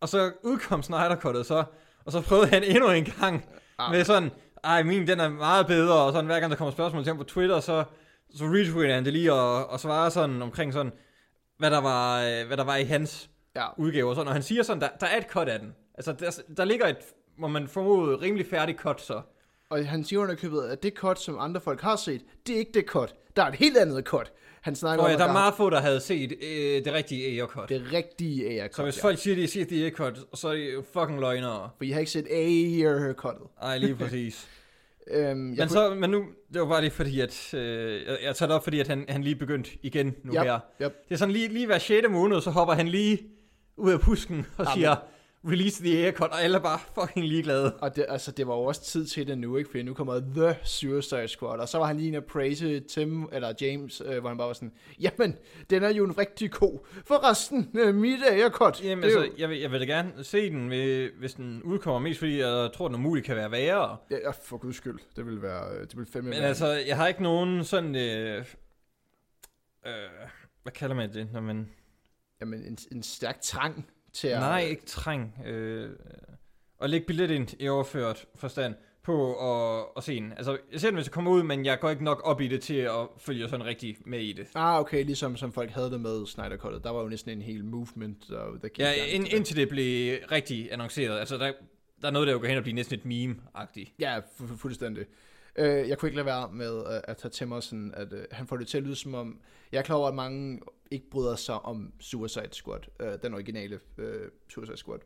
[0.00, 1.64] Og så udkom Snyder Cut'et så,
[2.04, 3.44] og så prøvede han endnu en gang
[3.78, 3.90] Ah.
[3.90, 4.30] med sådan,
[4.64, 7.16] ej min den er meget bedre, og sådan hver gang der kommer spørgsmål til ham
[7.18, 7.84] på Twitter, så,
[8.34, 10.92] så retweeter han det lige og, og svarer sådan omkring sådan,
[11.58, 13.66] hvad der var, øh, hvad der var i hans ja.
[13.76, 14.08] udgave.
[14.08, 15.74] Og sådan, og han siger sådan, der, der er et cut af den.
[15.94, 16.96] Altså, der, der ligger et,
[17.36, 19.20] må man formode, rimelig færdigt cut så.
[19.70, 22.58] Og han siger under købet, at det cut, som andre folk har set, det er
[22.58, 23.14] ikke det cut.
[23.36, 24.32] Der er et helt andet cut.
[24.60, 27.26] Han snakker om, ja, at der er meget få, der havde set øh, det rigtige
[27.40, 27.68] air cut.
[27.68, 28.74] det rigtige air cut.
[28.76, 29.02] Så hvis ja.
[29.02, 31.70] folk siger, de har set det air cut, så er de fucking løgnere.
[31.76, 33.46] For I har ikke set air cuttet.
[33.62, 34.48] Ej, lige præcis.
[35.10, 38.18] Øhm, jeg men, kunne- så, men nu, det var bare lige fordi, at øh, jeg,
[38.22, 40.58] jeg tager det op, fordi at han, han lige begyndt igen nu Yep, her.
[40.82, 40.92] yep.
[41.08, 42.06] Det er sådan lige, lige hver 6.
[42.10, 43.18] måned, så hopper han lige
[43.76, 44.74] ud af pusken og Jamen.
[44.74, 44.96] siger,
[45.44, 47.74] release the air cut, og alle er bare fucking ligeglade.
[47.74, 49.70] Og det, altså, det var jo også tid til det nu, ikke?
[49.70, 53.28] For nu kommer The Suicide Squad, og så var han lige inde og praise Tim,
[53.32, 55.36] eller James, øh, hvor han bare var sådan, jamen,
[55.70, 56.86] den er jo en rigtig ko.
[57.06, 58.84] Forresten, øh, mit aircut.
[58.84, 61.98] Jamen, det altså, jeg, vil, jeg vil da gerne se den, ved, hvis den udkommer,
[62.00, 63.96] mest fordi jeg tror, den umuligt kan være værre.
[64.10, 66.48] jo, ja, for guds skyld, det vil være, øh, det vil fandme Men være.
[66.48, 67.94] altså, jeg har ikke nogen sådan...
[67.96, 68.44] Øh,
[69.86, 69.92] øh,
[70.62, 71.68] hvad kalder man det, når man...
[72.42, 74.38] Jamen, en, en stærk trang til at...
[74.40, 75.34] Nej, ikke træng.
[75.46, 75.90] Øh,
[76.80, 80.32] at lægge billet ind i overført forstand på at, at se den.
[80.32, 82.48] Altså, jeg ser den, hvis jeg kommer ud, men jeg går ikke nok op i
[82.48, 84.46] det til at følge sådan rigtig med i det.
[84.54, 86.84] Ah, okay, ligesom som folk havde det med Snyder Cuttet.
[86.84, 90.18] Der var jo næsten en hel movement, der, der gik Ja, ind, indtil det blev
[90.32, 91.18] rigtig annonceret.
[91.18, 91.52] Altså, der,
[92.00, 93.94] der er noget, der jo går hen og blive næsten et meme-agtigt.
[93.98, 95.04] Ja, fu- fu- fuldstændig.
[95.56, 98.24] Øh, jeg kunne ikke lade være med at, at tage til mig sådan, at øh,
[98.30, 99.40] han får det til at lyde som om,
[99.72, 100.60] jeg er klar over, at mange
[100.92, 104.98] ikke bryder sig om Suicide Squad, øh, den originale øh, Suicide Squad.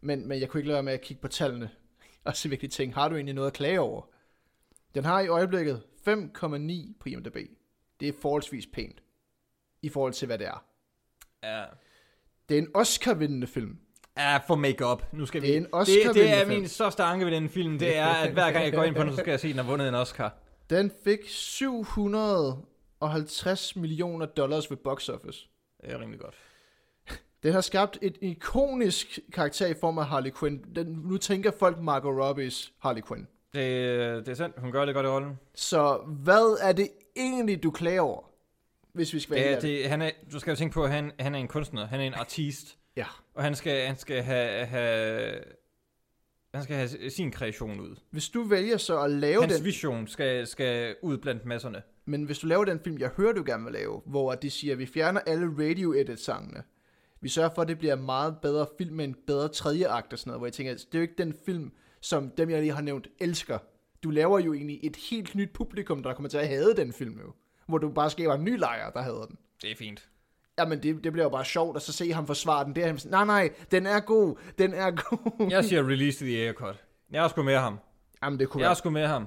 [0.00, 1.70] Men, men jeg kunne ikke lade være med at kigge på tallene,
[2.24, 4.02] og se virkelig ting, har du egentlig noget at klage over?
[4.94, 7.36] Den har i øjeblikket 5,9 på IMDb.
[8.00, 9.02] Det er forholdsvis pænt,
[9.82, 10.64] i forhold til hvad det er.
[11.42, 11.64] Ja.
[12.48, 13.78] Det er en Oscar-vindende film.
[14.16, 15.12] Ja, for make-up.
[15.12, 15.56] Nu skal Det er vi...
[15.56, 16.60] en det, Oscar-vindende det er film.
[16.60, 19.02] min største anke ved den film, det er, at hver gang jeg går ind på
[19.02, 20.34] den, så skal jeg se, at den har vundet en Oscar.
[20.70, 21.18] Den fik
[23.02, 25.48] 750 millioner dollars ved box office.
[25.80, 26.34] Det er rimelig godt.
[27.42, 30.64] Den har skabt et ikonisk karakter i form af Harley Quinn.
[30.76, 33.28] Den, nu tænker folk Margot Robbies Harley Quinn.
[33.54, 35.38] Det, det er sandt, hun gør det godt i rollen.
[35.54, 38.22] Så hvad er det egentlig, du klager over?
[38.92, 39.82] Hvis vi skal være Det, helt ærlige?
[39.82, 42.00] det, han er, du skal jo tænke på, at han, han er en kunstner, han
[42.00, 43.06] er en artist, Ja.
[43.34, 45.34] og han skal, han skal have, have,
[46.54, 47.96] han skal have sin kreation ud.
[48.10, 51.82] Hvis du vælger så at lave Hans den, vision skal, skal ud blandt masserne.
[52.08, 54.72] Men hvis du laver den film, jeg hører, du gerne vil lave, hvor de siger,
[54.72, 56.62] at vi fjerner alle radio edit sangene.
[57.20, 60.12] Vi sørger for, at det bliver en meget bedre film med en bedre tredje akt
[60.12, 62.60] og sådan noget, hvor jeg tænker, det er jo ikke den film, som dem, jeg
[62.60, 63.58] lige har nævnt, elsker.
[64.02, 67.20] Du laver jo egentlig et helt nyt publikum, der kommer til at hade den film
[67.20, 67.32] jo.
[67.66, 69.36] Hvor du bare skaber en ny lejr, der hader den.
[69.62, 70.08] Det er fint.
[70.58, 72.74] Jamen, det, det bliver jo bare sjovt at så se ham forsvare den.
[72.74, 75.50] Det er han nej, nej, den er god, den er god.
[75.50, 76.84] Jeg siger release the air cut.
[77.10, 77.78] Jeg er sgu med ham.
[78.22, 79.26] Jamen, det kunne, Jeg er sgu med ham.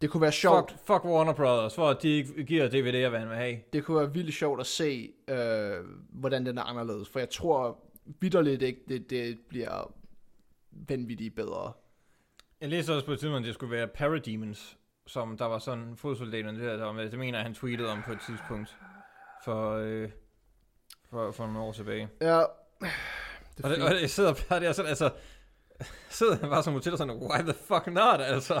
[0.00, 0.70] Det kunne være sjovt.
[0.70, 3.56] Fuck, fuck Warner Brothers, for at de ikke giver DVD'er, hvad han vil have.
[3.72, 5.76] Det kunne være vildt sjovt at se, øh,
[6.12, 7.08] hvordan den er anderledes.
[7.08, 7.78] For jeg tror
[8.20, 9.92] vidderligt ikke, det, det bliver
[10.70, 11.72] vanvittigt bedre.
[12.60, 15.96] Jeg læste også på et tidspunkt, at det skulle være Parademons, som der var sådan
[15.96, 17.10] fodsoldaterne der, der var med.
[17.10, 18.76] Det mener jeg, han tweetede om på et tidspunkt
[19.44, 20.10] for, øh,
[21.10, 22.08] for, for nogle år tilbage.
[22.20, 25.10] Ja, det Og, det, og jeg sidder bare der sådan, altså,
[26.10, 28.60] sidder han bare som hotel og sådan, why the fuck not, altså.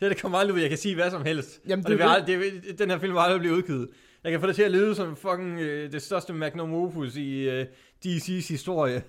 [0.00, 1.60] Det, her, det kommer aldrig ud, jeg kan sige hvad som helst.
[1.68, 3.88] Jamen, og det det er vil aldrig, det, den her film vil aldrig blive udgivet.
[4.24, 7.48] Jeg kan få det til at lyde som fucking øh, det største magnum opus i
[7.48, 7.66] øh,
[8.06, 9.02] DC's historie.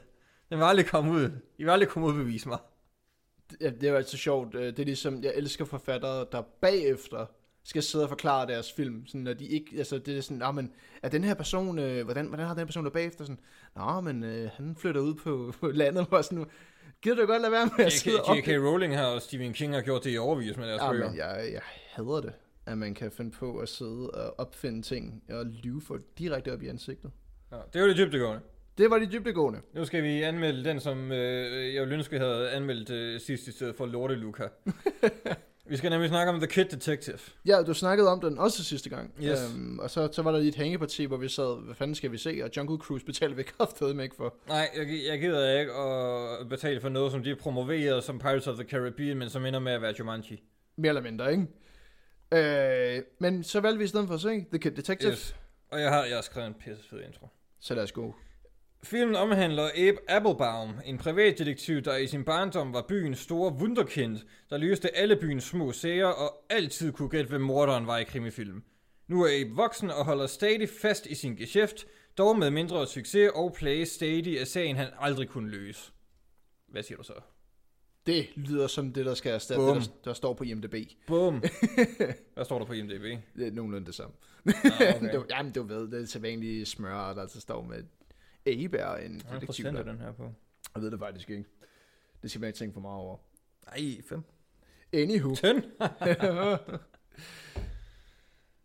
[0.50, 1.32] Den vil aldrig komme ud.
[1.58, 2.58] I vil aldrig komme ud og bevise mig.
[3.62, 4.56] Ja, det er jo altid sjovt.
[4.56, 7.26] Øh, Det er ligesom, jeg elsker forfattere, der bagefter
[7.64, 9.08] skal sidde og forklare deres film.
[9.08, 10.72] Sådan, når de ikke, altså det er sådan, nah, men
[11.04, 13.24] er den her person, øh, hvordan, hvordan har den person der bagefter?
[13.26, 13.40] Sådan,
[13.76, 16.46] Nå, men øh, han flytter ud på, på landet, og sådan,
[17.02, 18.48] gider du godt lade være med at sidde og J.K.
[18.48, 21.10] Rowling her og Stephen King har gjort det i overvis med deres Ja, bøger.
[21.10, 22.34] men jeg, jeg hader det,
[22.66, 26.62] at man kan finde på at sidde og opfinde ting og lyve for direkte op
[26.62, 27.12] i ansigtet.
[27.52, 28.42] Ja, det var det dybdegående.
[28.78, 29.60] Det var de dybdegående.
[29.74, 33.52] Nu skal vi anmelde den, som øh, jeg ville ønske, havde anmeldt øh, sidst i
[33.52, 34.44] stedet for Lorte Luca.
[35.70, 37.18] vi skal nemlig snakke om The Kid Detective.
[37.46, 39.14] Ja, du snakkede om den også sidste gang.
[39.24, 39.40] Yes.
[39.56, 42.12] Øhm, og så, så var der lige et hængeparti, hvor vi sad, hvad fanden skal
[42.12, 42.42] vi se?
[42.44, 44.36] Og Jungle Cruise betalte vi kraftedeme ikke for.
[44.48, 48.56] Nej, jeg, jeg gider ikke at betale for noget, som de promoverer som Pirates of
[48.56, 50.44] the Caribbean, men som ender med at være Jumanji.
[50.78, 51.48] Mere eller mindre, ikke?
[52.98, 55.12] Øh, men så valgte vi i stedet for at se The Kid Detective.
[55.12, 55.36] Yes.
[55.72, 57.28] Og jeg har, jeg har skrevet en pisse fed intro.
[57.60, 58.16] Så lad os gå.
[58.84, 64.18] Filmen omhandler Abe Applebaum, en privatdetektiv, der i sin barndom var byens store wunderkind,
[64.50, 68.64] der løste alle byens små sager og altid kunne gætte, hvem morderen var i krimifilm.
[69.08, 71.86] Nu er Abe voksen og holder stadig fast i sin geschæft,
[72.18, 75.92] dog med mindre succes og plage stadig af sagen, han aldrig kunne løse.
[76.68, 77.14] Hvad siger du så?
[78.06, 80.76] Det lyder som det, der skal erstatte det, der, der står på IMDb.
[81.08, 81.44] Bum.
[82.34, 83.04] Hvad står der på IMDb?
[83.36, 84.16] Det er nogenlunde det samme.
[84.46, 85.10] Ah, okay.
[85.14, 87.84] det, jamen, du ved, det er sædvanlige smør, der står med
[88.46, 89.66] Abe er en detektiv.
[89.66, 89.84] der.
[89.84, 90.34] den her på?
[90.76, 91.46] Jeg ved det faktisk ikke.
[92.22, 93.18] Det skal man ikke tænke for meget over.
[93.68, 94.24] Ej, 5.
[94.94, 95.36] Anywho.
[95.36, 95.64] Tynd.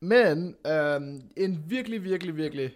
[0.00, 2.74] Men øhm, en virkelig, virkelig, virkelig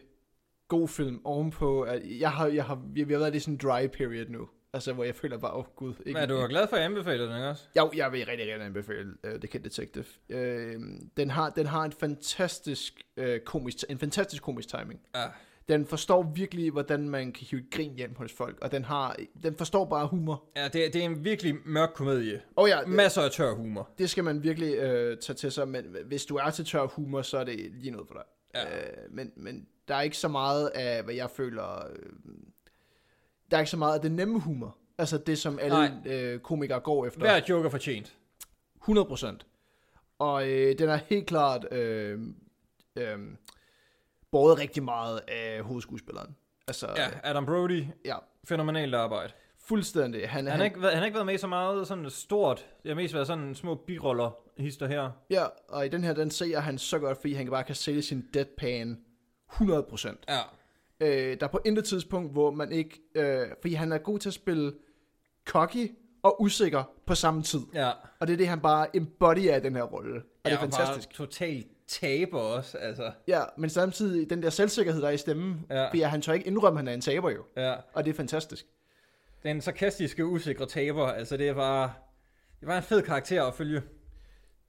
[0.68, 3.86] god film ovenpå, at jeg har, jeg har, vi har været i sådan en dry
[3.86, 4.48] period nu.
[4.72, 5.94] Altså, hvor jeg føler bare, åh oh, gud.
[6.06, 7.64] Men er du glad for at anbefale den, ikke også?
[7.76, 10.04] Jo, jeg vil rigtig, rigtig anbefale uh, The Kid Detective.
[10.28, 10.82] Uh,
[11.16, 15.00] den, har, den har en fantastisk, uh, komisk, en fantastisk komisk timing.
[15.14, 15.26] Ja.
[15.68, 19.56] Den forstår virkelig, hvordan man kan hive grin hjem hos folk, og den, har, den
[19.56, 20.44] forstår bare humor.
[20.56, 22.42] Ja, det, det er en virkelig mørk komedie.
[22.56, 23.90] Og ja, Masser af tør humor.
[23.98, 27.22] det skal man virkelig uh, tage til sig, men hvis du er til tør humor,
[27.22, 28.24] så er det lige noget for dig.
[28.54, 28.64] Ja.
[28.64, 32.32] Uh, men, men der er ikke så meget af, hvad jeg føler, uh,
[33.50, 34.76] der er ikke så meget af det nemme humor.
[34.98, 37.20] Altså det, som alle uh, komikere går efter.
[37.20, 38.16] Hver joker fortjent.
[38.88, 39.38] 100%.
[40.18, 42.20] Og øh, den er helt klart øh,
[42.96, 43.18] øh,
[44.32, 46.36] båret rigtig meget af hovedskuespilleren.
[46.68, 47.08] Altså, Ja, ja.
[47.22, 47.84] Adam Brody.
[48.04, 48.16] ja,
[48.48, 49.32] Fænomenalt arbejde.
[49.60, 50.20] fuldstændig.
[50.20, 52.10] Han, Han han, har, ikke, været- han har ikke været med i så meget sådan
[52.10, 52.66] stort.
[52.82, 55.10] Det har mest været sådan små biroller, hister her.
[55.30, 58.02] Ja, og i den her, den ser han så godt, fordi han bare kan sælge
[58.02, 58.98] sin deadpan
[59.52, 60.14] 100%.
[60.28, 60.38] Ja.
[61.00, 63.00] Øh, der er på intet tidspunkt, hvor man ikke...
[63.14, 64.72] Øh, fordi han er god til at spille
[65.46, 65.90] cocky
[66.22, 67.60] og usikker på samme tid.
[67.74, 67.90] Ja.
[68.20, 70.14] Og det er det, han bare embodyer af den her rolle.
[70.16, 71.08] Og det er fantastisk.
[71.08, 73.12] Bare totalt taber også, altså.
[73.28, 75.88] Ja, men samtidig den der selvsikkerhed, der er i stemmen, Ja.
[75.88, 77.44] fordi han tør ikke indrømme, at han er en taber jo.
[77.56, 77.74] Ja.
[77.92, 78.66] Og det er fantastisk.
[79.42, 81.92] Den sarkastiske, usikre taber, altså det er bare...
[82.60, 83.82] Det var en fed karakter at følge.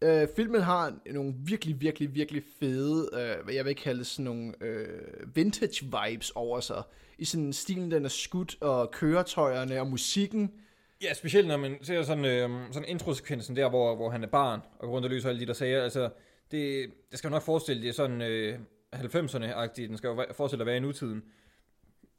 [0.01, 4.53] Øh, filmen har nogle virkelig, virkelig, virkelig fede, øh, hvad jeg vil kalde sådan nogle
[4.62, 6.84] øh, vintage vibes over sig.
[7.17, 10.51] I sådan stilen, den er skudt, og køretøjerne og musikken.
[11.03, 14.60] Ja, specielt når man ser sådan, øh, sådan introsekvensen der, hvor, hvor han er barn,
[14.79, 15.84] og går rundt og løser alle de der sager.
[15.84, 16.10] Altså,
[16.51, 18.59] det, det skal jo nok forestille, det er sådan øh,
[18.95, 21.23] 90'erne-agtigt, den skal jo forestille at være i nutiden.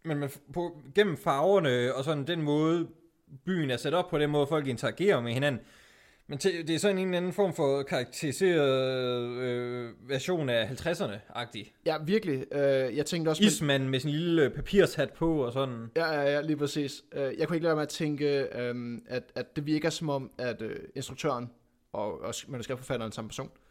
[0.02, 2.88] Men man, på, gennem farverne og sådan den måde,
[3.44, 5.60] byen er sat op på, den måde folk interagerer med hinanden.
[6.26, 11.72] Men til, det er sådan en eller anden form for karakteriseret øh, version af 50'erne-agtig.
[11.86, 12.44] Ja, virkelig.
[12.52, 13.42] Øh, jeg tænkte også...
[13.42, 15.90] Ismand med sin lille papirshat på og sådan.
[15.96, 17.04] Ja, ja, ja, lige præcis.
[17.12, 20.30] Øh, jeg kunne ikke lade med at tænke, øhm, at, at det virker som om,
[20.38, 21.50] at øh, instruktøren
[21.92, 23.69] og, og manuskriptforfatteren samme person, øh,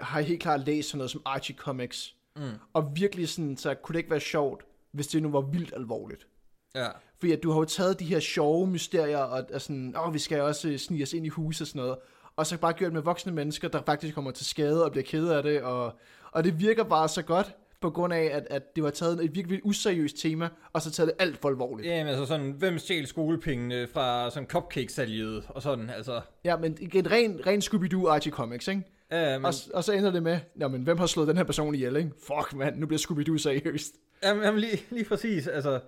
[0.00, 2.14] har helt klart læst sådan noget som Archie Comics.
[2.36, 2.42] Mm.
[2.72, 6.26] Og virkelig sådan, så kunne det ikke være sjovt, hvis det nu var vildt alvorligt.
[6.74, 6.88] Ja.
[7.18, 10.18] Fordi at du har jo taget de her sjove mysterier, og, og sådan, åh, vi
[10.18, 11.96] skal også øh, snige os ind i hus og sådan noget,
[12.36, 15.28] og så bare gjort med voksne mennesker, der faktisk kommer til skade og bliver ked
[15.28, 15.92] af det, og,
[16.32, 19.34] og det virker bare så godt, på grund af, at, at det var taget et
[19.34, 21.88] virkelig useriøst tema, og så taget det alt for alvorligt.
[21.88, 26.20] Ja, men altså sådan, hvem stjal skolepengene fra sådan cupcake-salget og sådan, altså.
[26.44, 28.82] Ja, men igen, ren, ren Scooby-Doo Archie Comics, ikke?
[29.10, 31.74] Men, Og, og så ender det med, nå, men hvem har slået den her person
[31.74, 32.10] ihjel, ikke?
[32.26, 33.94] Fuck, mand, nu bliver Scooby-Doo seriøst.
[34.22, 35.80] jamen, jamen lige, lige præcis, altså.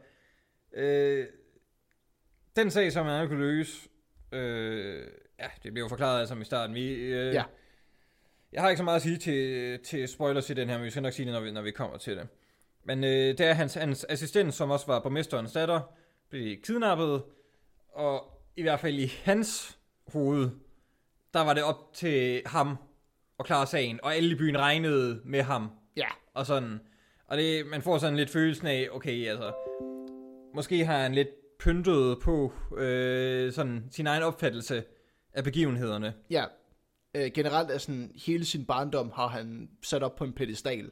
[0.74, 1.26] Øh,
[2.57, 3.88] den sag, som man kunne løse,
[4.33, 5.07] øh,
[5.38, 6.74] ja, det blev jo forklaret altså i starten.
[6.74, 7.44] Vi, øh, Ja.
[8.52, 10.90] Jeg har ikke så meget at sige til, til spoilers i den her, men vi
[10.90, 12.28] skal nok sige det, når vi, når vi kommer til det.
[12.85, 15.81] Men øh, det er hans, hans assistent, som også var borgmesterens datter,
[16.31, 17.22] blev kidnappet,
[17.92, 19.78] og i hvert fald i hans
[20.12, 20.50] hoved,
[21.35, 22.76] der var det op til ham
[23.38, 26.81] at klare sagen, og alle i byen regnede med ham, Ja, og sådan.
[27.27, 29.53] Og det, man får sådan lidt følelsen af, okay, altså,
[30.55, 34.85] måske har han lidt pyntet på øh, sådan sin egen opfattelse
[35.33, 36.14] af begivenhederne.
[36.31, 36.44] ja.
[37.14, 40.90] Øh, generelt er sådan, hele sin barndom har han sat op på en pedestal.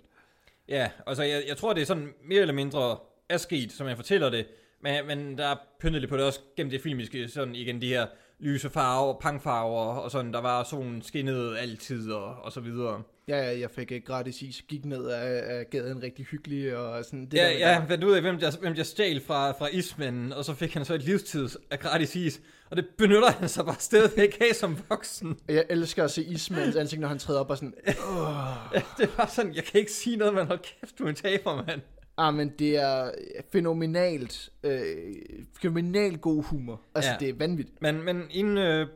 [0.69, 3.97] Ja, altså jeg, jeg tror, det er sådan mere eller mindre er sket, som jeg
[3.97, 4.47] fortæller det,
[4.81, 7.89] men, men der er pyntet lidt på det også gennem det filmiske, sådan igen de
[7.89, 8.07] her
[8.41, 13.03] lyse farver, pangfarver og sådan, der var solen skinnede altid og, og så videre.
[13.29, 17.05] Ja, ja, jeg fik øh, gratis is, gik ned af, af gaden rigtig hyggelig, og
[17.05, 19.69] sådan det Ja, der, ja, fandt ud af, hvem der, hvem der stjal fra, fra
[19.73, 22.41] ismanden, og så fik han så et livstids af gratis is,
[22.71, 25.39] og det benytter han sig bare stadigvæk af som voksen.
[25.49, 27.75] Jeg elsker at se Ismans ansigt, når han træder op og sådan,
[28.75, 31.15] Ja, det var sådan, jeg kan ikke sige noget, men hold kæft, du er en
[31.15, 31.81] taber, mand.
[32.19, 33.11] Ah, men det er
[33.53, 35.15] fænomenalt, øh,
[35.63, 36.81] fænomenalt god humor.
[36.95, 37.17] Altså, Ja.
[37.21, 37.83] det er vanvittigt.
[37.83, 38.87] Men, men inden, øh,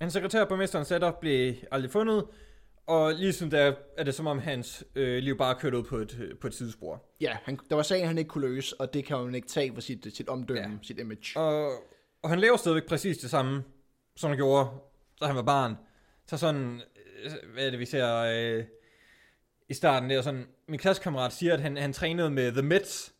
[0.00, 2.24] Hans sekretær på mesterens datter blev aldrig fundet,
[2.86, 5.96] og lige siden der er det som om hans øh, liv bare kørt ud på
[5.96, 7.02] et, øh, på et sidespor.
[7.20, 9.74] Ja, han, der var sagen, han ikke kunne løse, og det kan man ikke tage
[9.74, 10.68] for sit, sit omdømme, ja.
[10.82, 11.38] Sit image.
[11.38, 11.72] Og,
[12.22, 13.62] og han laver stadigvæk præcis det samme,
[14.16, 14.68] som han gjorde,
[15.20, 15.76] da han var barn.
[16.26, 16.80] Så sådan,
[17.24, 18.64] øh, hvad er det vi ser øh,
[19.68, 23.12] i starten der, sådan, min klassekammerat siger, at han, han trænede med The Mets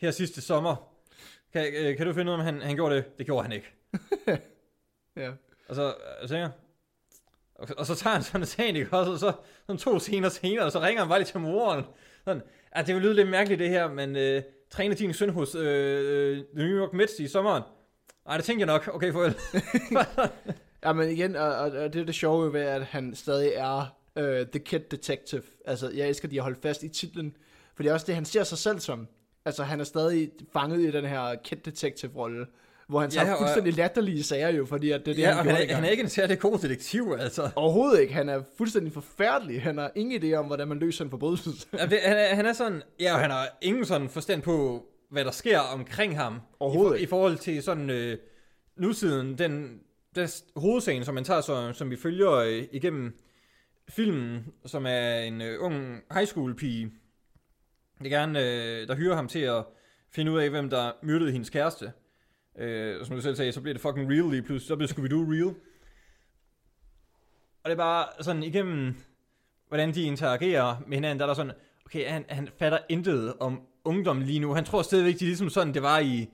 [0.00, 0.92] her sidste sommer.
[1.52, 3.18] Kan, øh, kan du finde ud af, om han, han gjorde det?
[3.18, 3.72] Det gjorde han ikke.
[5.16, 5.30] Ja.
[5.68, 6.50] Og så, er du sikker?
[7.54, 9.12] Og, og så tager han sådan en sagen, ikke også?
[9.12, 9.32] Og så
[9.66, 11.84] sådan to scener senere, og så ringer han bare lige til moren.
[12.24, 15.54] Sådan, at det vil lyde lidt mærkeligt det her, men øh, træner din søn hos
[15.54, 17.62] øh, øh, New York Mets i sommeren?
[18.26, 18.94] Nej, det tænker jeg nok.
[18.94, 19.36] Okay, farvel.
[20.84, 23.96] Ja, men igen, og, og, og det er det sjove ved, at han stadig er
[24.16, 25.42] uh, The Kid Detective.
[25.64, 27.36] Altså, jeg elsker, at de har holdt fast i titlen,
[27.76, 29.06] for det er også det, han ser sig selv som.
[29.44, 32.46] Altså, han er stadig fanget i den her Kid Detective-rolle,
[32.88, 35.32] hvor han Ja, tager og- fuldstændig latterlige sager jo, fordi at det er det, ja,
[35.32, 35.74] han han, engang.
[35.76, 37.50] han er ikke en særlig god detektiv, altså.
[37.56, 38.14] Overhovedet ikke.
[38.14, 39.62] Han er fuldstændig forfærdelig.
[39.62, 41.50] Han har ingen idé om, hvordan man løser en forbrydelse.
[41.78, 45.24] Ja, det, han, er, han er sådan, ja, han har ingen sådan forstand på, hvad
[45.24, 46.40] der sker omkring ham.
[46.60, 47.02] Overhovedet I, for.
[47.02, 48.18] I forhold til sådan øh,
[48.76, 49.80] nusiden, den,
[50.14, 53.18] den hovedsagen, som man tager, så, som vi følger øh, igennem
[53.88, 56.92] filmen, som er en øh, ung high school pige,
[58.02, 59.64] der gerne, øh, der hyrer ham til at
[60.10, 61.92] finde ud af, hvem der myrdede hendes kæreste.
[62.58, 64.68] Øh, og som du selv sagde, så bliver det fucking real lige pludselig.
[64.68, 65.54] Så bliver Scooby-Doo real.
[67.62, 68.94] Og det er bare sådan igennem,
[69.68, 71.52] hvordan de interagerer med hinanden, der er der sådan,
[71.86, 74.54] okay, han, han fatter intet om ungdom lige nu.
[74.54, 76.30] Han tror stadigvæk, det er ligesom sådan, det var i,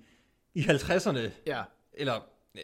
[0.55, 1.31] i 50'erne.
[1.47, 1.63] ja.
[1.93, 2.21] Eller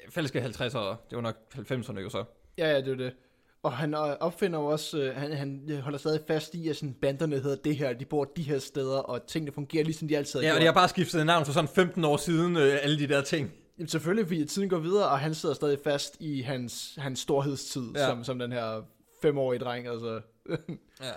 [0.08, 0.96] falske 50'ere.
[1.10, 2.24] Det var nok 90'erne jo så.
[2.58, 3.14] Ja, ja, det er det.
[3.62, 6.94] Og han øh, opfinder jo også, øh, han, han holder stadig fast i, at sådan,
[6.94, 10.40] banderne hedder det her, de bor de her steder, og tingene fungerer ligesom de altid
[10.40, 12.98] har Ja, og de har bare skiftet navn for sådan 15 år siden, øh, alle
[12.98, 13.52] de der ting.
[13.78, 17.92] Jamen, selvfølgelig, fordi tiden går videre, og han sidder stadig fast i hans, hans storhedstid,
[17.94, 18.06] ja.
[18.06, 18.82] Som, som den her
[19.22, 20.20] femårige dreng, altså.
[21.02, 21.12] Ja.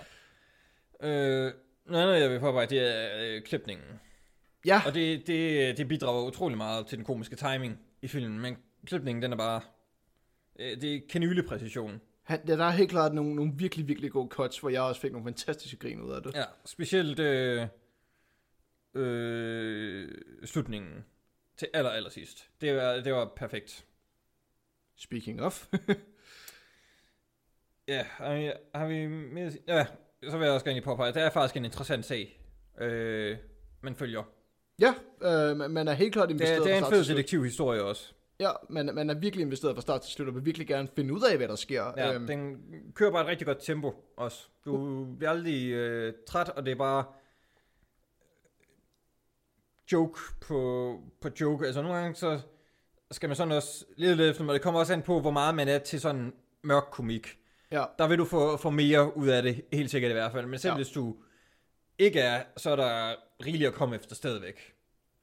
[1.02, 1.52] Øh,
[1.86, 3.86] noget andet, jeg vil påpege, det er øh, klipningen.
[4.66, 8.56] ja, Og det, det, det bidrager utrolig meget til den komiske timing i filmen, men
[8.86, 9.60] klipningen, den er bare...
[10.58, 12.00] Øh, det er kanylepræcision.
[12.24, 15.00] Han, ja, der er helt klart nogle, nogle virkelig, virkelig gode cuts, hvor jeg også
[15.00, 16.34] fik nogle fantastiske grin ud af det.
[16.34, 17.66] Ja, specielt øh,
[18.94, 20.08] øh,
[20.44, 21.04] slutningen
[21.56, 22.50] til aller, aller sidst.
[22.60, 23.84] Det var, det var perfekt.
[24.96, 25.66] Speaking of.
[27.88, 29.52] Ja, har vi, har vi mere?
[29.68, 29.86] Ja,
[30.30, 32.40] så vil jeg også gerne lige påpege, at det er faktisk en interessant sag,
[32.80, 33.36] øh,
[33.80, 34.22] man følger.
[34.80, 38.12] ja, øh, man- er helt klart Det investeret er, det er en fed detektivhistorie også.
[38.44, 41.14] Ja, man, man er virkelig investeret fra start til slut, og vil virkelig gerne finde
[41.14, 41.92] ud af, hvad der sker.
[41.96, 42.56] Ja, Øhm, den
[42.94, 44.48] kører bare et rigtig godt tempo også.
[44.64, 47.04] Du bliver aldrig øh, træt, og det er bare
[49.92, 51.66] joke på, på joke.
[51.66, 52.40] Altså nogle gange så
[53.10, 55.54] skal man sådan også lede lidt efter, men det kommer også an på, hvor meget
[55.54, 56.32] man er til sådan
[56.62, 57.38] mørk komik.
[57.70, 60.46] ja, Der vil du få, få mere ud af det, helt sikkert i hvert fald.
[60.46, 60.76] Men selv Ja.
[60.76, 61.16] hvis du
[61.98, 63.14] ikke er, så er der
[63.46, 64.73] rigeligt at komme efter stadigvæk.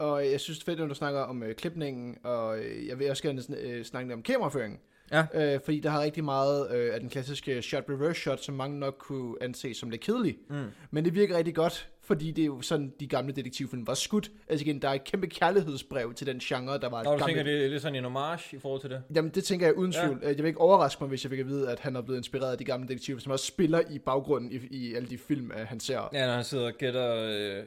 [0.02, 2.99] Og jeg synes det er fedt, når du snakker om øh, klipningen, og øh, jeg
[2.99, 4.80] vil også gerne sn- øh, snakke lidt om kameraføringen.
[5.12, 5.26] Ja.
[5.34, 8.95] Øh, fordi der har rigtig meget øh, af den klassiske shot-reverse shot, som mange nok
[8.99, 10.38] kunne anse som lidt kedelig.
[10.49, 10.66] Mm.
[10.91, 14.32] Men det virker rigtig godt, fordi det er jo sådan, de gamle detektivfilm var skudt.
[14.47, 17.26] Altså igen, der er et kæmpe kærlighedsbrev til den genre, der var Når du gamle...
[17.26, 19.04] tænker, det er lidt sådan en homage i forhold til det.
[19.16, 20.20] Jamen, det tænker jeg uden tvivl.
[20.22, 20.28] Ja.
[20.28, 22.52] Jeg vil ikke overraske mig, hvis jeg fik at vide, at han er blevet inspireret
[22.52, 25.68] af de gamle detektiver, som også spiller i baggrunden i, i alle de film, øh,
[25.68, 26.10] han ser.
[26.14, 27.16] Ja, når han sidder og gætter...
[27.16, 27.64] Øh,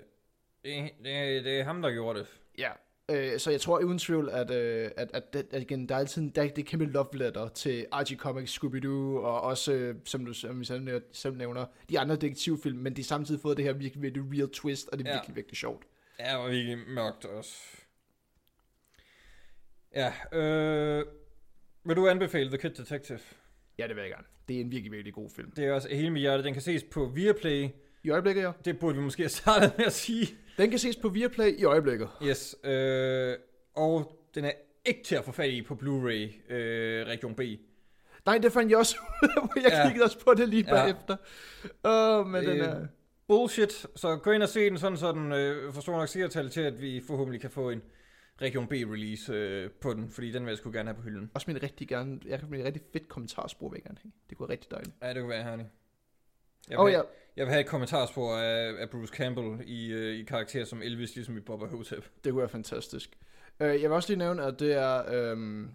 [0.65, 2.27] det, det, det er ham, der gjorde det.
[2.59, 2.71] Ja.
[3.11, 5.99] Øh, så jeg tror uden tvivl, at, øh, at, at, at, at igen, der er
[5.99, 8.89] altid der er det kæmpe love letter til Archie Comics, Scooby-Doo,
[9.25, 12.97] og også, øh, som du som vi selv nævner- selv nævner, de andre detektivfilm, men
[12.97, 15.17] de har samtidig fået det her virkelig, virkelig real twist, og det er Ja.
[15.17, 15.85] virkelig, virkelig sjovt.
[16.19, 17.55] Ja, var virkelig mørkt også.
[19.95, 21.07] Ja, øh,
[21.85, 23.21] vil du anbefale The Kid Detective?
[23.79, 24.27] Ja, det vil jeg gerne.
[24.49, 25.51] Det er en virkelig, virkelig god film.
[25.51, 26.43] Det er også hele mit hjerte.
[26.43, 27.69] Den kan ses på Viaplay.
[28.05, 28.53] I øjeblikket, ja.
[28.65, 30.27] Det burde vi måske have startet med at sige.
[30.59, 32.09] Den kan ses på Viaplay i øjeblikket.
[32.23, 33.35] Yes, øh,
[33.75, 34.51] og den er
[34.85, 37.41] ikke til at få fat i på Blu-ray øh, Region B.
[38.27, 38.97] Nej, det fandt jeg også
[39.57, 39.87] jeg Ja.
[39.87, 40.75] kiggede også på det lige Ja.
[40.83, 41.17] bagefter.
[41.85, 42.87] Åh, oh, men den Øh, er...
[43.29, 46.51] Bullshit, så gå ind og se den, sådan så den øh, får stor nok seertal
[46.51, 47.83] til, at vi forhåbentlig kan få en
[48.43, 51.31] Region B-release øh, på den, fordi den vil jeg sgu gerne have på hylden.
[51.35, 54.13] Også et rigtig gerne, jeg kan et rigtig fedt kommentarspor, vil jeg gerne have.
[54.31, 54.95] Det kunne være rigtig dejligt.
[55.03, 55.69] Ja, det kunne være herligt.
[56.71, 57.03] Jeg vil, oh, have, ja,
[57.37, 61.15] jeg vil have et kommentarspor af, af Bruce Campbell i, øh, i karakter som Elvis,
[61.15, 62.05] ligesom i Boba Hotep.
[62.25, 63.11] det kunne være fantastisk.
[63.61, 65.71] Uh, jeg vil også lige nævne, at det er, um,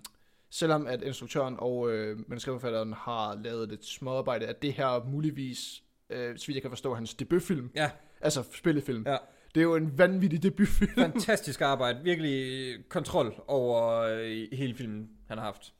[0.49, 6.15] selvom at instruktøren og uh, manuskriptforfatteren har lavet lidt småarbejde, at det her muligvis, uh,
[6.15, 9.03] så vidt jeg kan forstå, hans debutfilm, Ja, altså spillefilm.
[9.07, 9.17] Ja.
[9.55, 10.91] Det er jo en vanvittig debutfilm.
[10.95, 11.99] fantastisk arbejde.
[12.03, 15.73] Virkelig kontrol over øh, hele filmen, han har haft.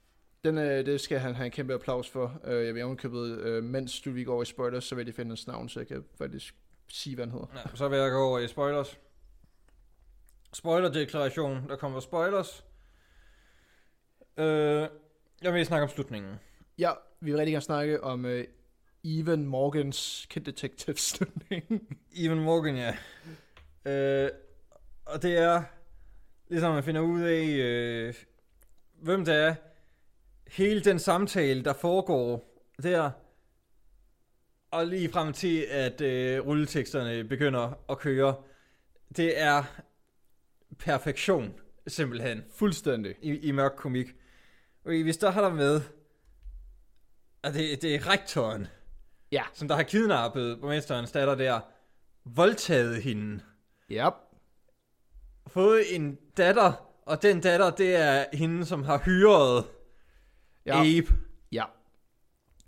[0.44, 2.42] Den, øh, det skal han have en kæmpe applaus for.
[2.44, 5.16] Øh, jeg vil ovenkøbet, øh, mens du vi går over i spoilers, så vil jeg
[5.16, 6.56] finde hans navn, så jeg kan faktisk
[6.88, 7.48] sige, hvad han hedder.
[7.56, 9.00] Ja, så vil jeg gå over i spoilers.
[10.54, 11.70] Spoiler-deklaration.
[11.70, 12.66] Der kommer spoilers.
[14.38, 14.88] Øh,
[15.42, 16.36] jeg vil snakke om slutningen.
[16.78, 18.48] Ja, vi vil rigtig gerne snakke om øh,
[19.04, 21.64] Evan Morgans Kid Detective slutning.
[22.24, 22.96] Evan Morgan, ja.
[23.86, 24.32] Øh,
[25.06, 25.64] og det er,
[26.48, 28.14] ligesom man finder ud af, øh,
[29.02, 29.56] hvem det er,
[30.52, 33.12] hele den samtale, der foregår der,
[34.72, 38.36] og lige frem til, at øh, rulleteksterne begynder at køre,
[39.18, 39.64] det er
[40.80, 41.54] perfektion,
[41.88, 43.16] simpelthen, Fuldstændig.
[43.22, 44.08] i, i mørk komik.
[44.86, 45.82] Okay, vi starter med,
[47.44, 48.68] at det, det er rektoren,
[49.32, 49.44] Ja.
[49.54, 51.60] som der har kidnappet borgmesterens datter der,
[52.26, 53.40] voldtaget hende,
[53.90, 54.10] Ja.
[55.48, 59.66] fået en datter, og den datter, det er hende, som har hyret
[60.76, 60.98] Ja.
[60.98, 61.14] Abe.
[61.52, 61.64] ja.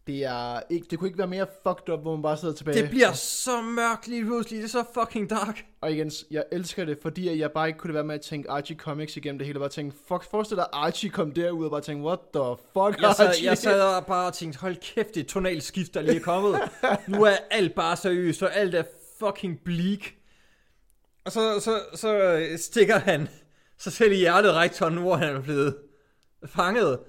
[0.07, 2.81] Det, er ikke, det kunne ikke være mere fucked up, hvor man bare sidder tilbage.
[2.81, 5.65] Det bliver så mørkt lige pludselig, det er så fucking dark.
[5.81, 8.77] Og igen, jeg elsker det, fordi jeg bare ikke kunne være med at tænke Archie
[8.77, 11.81] Comics igennem det hele, og bare tænke, fuck, forestil dig, Archie kom derud og bare
[11.81, 13.45] tænke, what the fuck, Jeg sad, Archie?
[13.49, 16.59] jeg sad og bare tænkte, hold kæft, det et tonalt skift, der lige er kommet.
[17.07, 18.83] nu er alt bare seriøst, og alt er
[19.19, 19.99] fucking bleak.
[21.25, 23.29] Og så, så, så øh, stikker han
[23.77, 25.75] sig selv i hjertet rektoren, hvor han er blevet
[26.45, 26.99] fanget.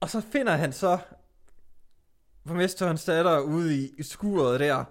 [0.00, 0.98] Og så finder han så
[2.46, 4.84] borgmesterens datter ude i, i skuret der.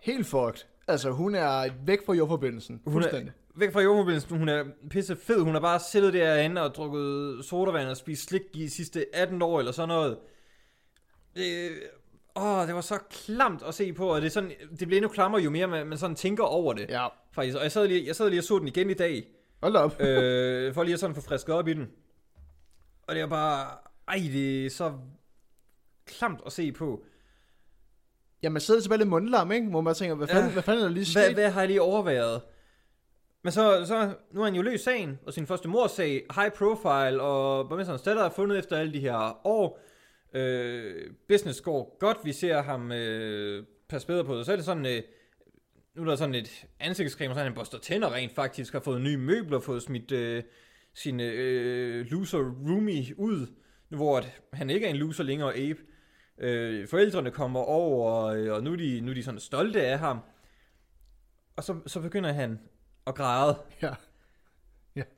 [0.00, 0.64] Helt fucked.
[0.88, 2.82] Altså, hun er væk fra jordforbindelsen.
[2.86, 5.40] Hun er væk fra jordmobilen, hun er pisse fed.
[5.40, 9.58] Hun har bare siddet derinde og drukket sodavand og spist slik de sidste 18 år
[9.58, 10.18] eller sådan noget.
[11.36, 11.70] Det,
[12.36, 15.08] åh, det var så klamt at se på, og det, er sådan, det bliver endnu
[15.08, 16.90] klammer jo mere man, man sådan tænker over det.
[16.90, 17.06] Ja.
[17.32, 17.56] Faktisk.
[17.56, 19.26] Og jeg sad, lige, jeg sad lige og så den igen i dag,
[19.62, 20.00] Hold op.
[20.00, 21.90] øh, for lige at sådan få frisket op i den.
[23.02, 23.66] Og det er bare,
[24.08, 24.92] ej, det er så
[26.06, 27.04] klamt at se på.
[28.42, 29.68] Ja, man sidder tilbage lidt mundlam, ikke?
[29.68, 30.52] Hvor man tænker, hvad fanden, Ja.
[30.52, 31.34] hvad fanden er der lige Hvad, sket?
[31.34, 32.42] hvad har jeg lige overvejet?
[33.42, 37.22] Men så, så nu har han jo løst sagen, og sin første mordsag, high profile,
[37.22, 39.80] og borgmesterens datter er fundet efter alle de her år.
[40.34, 44.46] Øh, business går godt, vi ser ham øh, passe bedre på det.
[44.46, 45.02] Så er det sådan, øh,
[45.94, 49.00] nu er der sådan et ansigtscreme, og så han børster tænder rent faktisk, har fået
[49.00, 50.42] nye møbler, fået smidt øh,
[50.94, 53.46] sin øh, loser roomie ud,
[53.94, 55.80] nu hvor at han ikke er en loser længere, Abe.
[56.38, 59.98] Øh, forældrene kommer over, øh, og nu er, de, nu er de sådan stolte af
[59.98, 60.18] ham.
[61.56, 62.60] Og så, så begynder han
[63.06, 63.58] at græde.
[63.82, 63.94] Ja.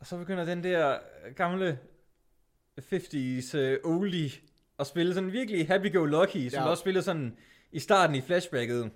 [0.00, 0.98] Og så begynder den der
[1.36, 1.78] gamle
[2.80, 4.30] 50's uh, oldie
[4.78, 6.62] at spille sådan virkelig happy-go-lucky, som Ja.
[6.62, 6.68] ja.
[6.68, 7.36] også spillede sådan
[7.72, 8.90] i starten i flashbacket.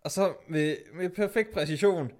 [0.00, 2.12] Og så med, med perfekt præcision,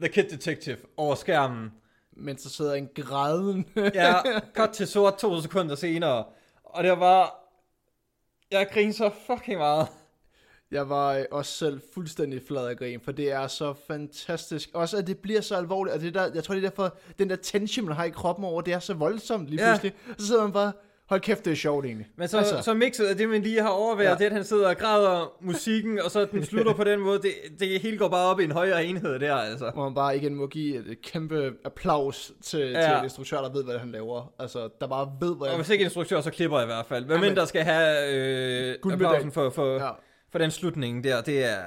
[0.00, 1.70] The Kid Detective over skærmen.
[2.16, 3.66] Mens der sidder en græden.
[3.76, 4.14] Ja,
[4.56, 6.24] cut til sort to sekunder senere.
[6.64, 7.28] Og det var bare...
[8.50, 9.88] Jeg grinede så fucking meget.
[10.70, 14.70] Jeg var øh, også selv fuldstændig flad af grin, for det er så fantastisk.
[14.74, 17.30] Også at det bliver så alvorligt, og det der, jeg tror det er derfor, den
[17.30, 19.70] der tension, man har i kroppen over, det er så voldsomt lige Ja.
[19.78, 19.92] pludselig.
[20.18, 20.72] Så sidder man bare,
[21.12, 22.06] hold kæft, det er sjovt egentlig.
[22.16, 22.62] Men så, altså.
[22.62, 24.10] så mixet af det, man lige har overværet, Ja.
[24.10, 24.18] ja.
[24.18, 27.32] det at han sidder og græder musikken, og så den slutter på den måde, det,
[27.60, 29.70] det hele går bare op i en højere enhed der, altså.
[29.70, 32.78] Hvor man bare igen må give et, kæmpe applaus til, ja.
[32.80, 32.86] Ja.
[32.88, 34.32] til en instruktør, der ved, hvad han laver.
[34.38, 37.04] Altså, der bare ved, hvad Og hvis ikke instruktør, så klipper jeg i hvert fald.
[37.04, 37.28] Hvem Jamen.
[37.28, 39.84] end der skal have øh, applausen for, for, Ja.
[39.84, 39.90] ja.
[40.30, 41.58] for den slutning der, det er...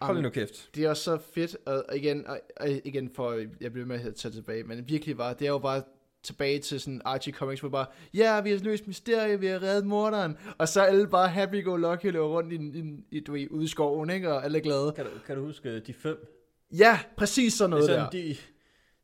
[0.00, 0.70] Hold Jamen, nu kæft.
[0.74, 4.14] Det er også så fedt, og igen, og, og igen for, jeg bliver med at
[4.14, 5.82] tage tilbage, men virkelig var, det er jo bare
[6.22, 9.86] tilbage til sådan Archie Comics, hvor bare, ja, vi har løst mysterie, vi har reddet
[9.86, 13.64] morderen, og så er alle bare happy-go-lucky løber rundt i, i, i, du ved, ude
[13.64, 14.92] i skoven, ikke, og alle er glade.
[14.96, 16.36] Kan du, kan du huske de fem?
[16.78, 18.10] Ja, præcis sådan Det noget er der.
[18.10, 18.36] sådan, de,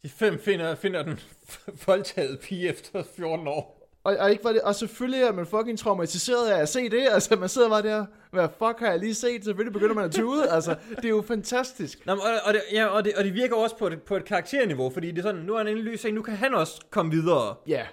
[0.02, 1.18] de fem finder, finder den
[1.86, 3.75] voldtaget pige efter 14 år.
[4.06, 7.08] Og, og, ikke var det, og selvfølgelig er man fucking traumatiseret af at se det,
[7.10, 10.12] altså man sidder bare der, hvad fuck har jeg lige set, selvfølgelig begynder man at
[10.12, 12.06] tude, altså det er jo fantastisk.
[12.06, 14.24] Nå, og, og, det, ja, og, det, og det virker også på et, på et
[14.24, 17.12] karakterniveau, fordi det er sådan, nu er han endelig lys, nu kan han også komme
[17.12, 17.56] videre.
[17.66, 17.86] Ja,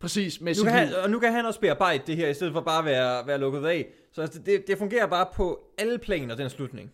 [0.00, 2.52] præcis, med Nu kan han, og nu kan han også bearbejde det her, i stedet
[2.52, 3.88] for bare at være, være lukket af.
[4.12, 6.92] Så altså, det, det fungerer bare på alle planer, den slutning.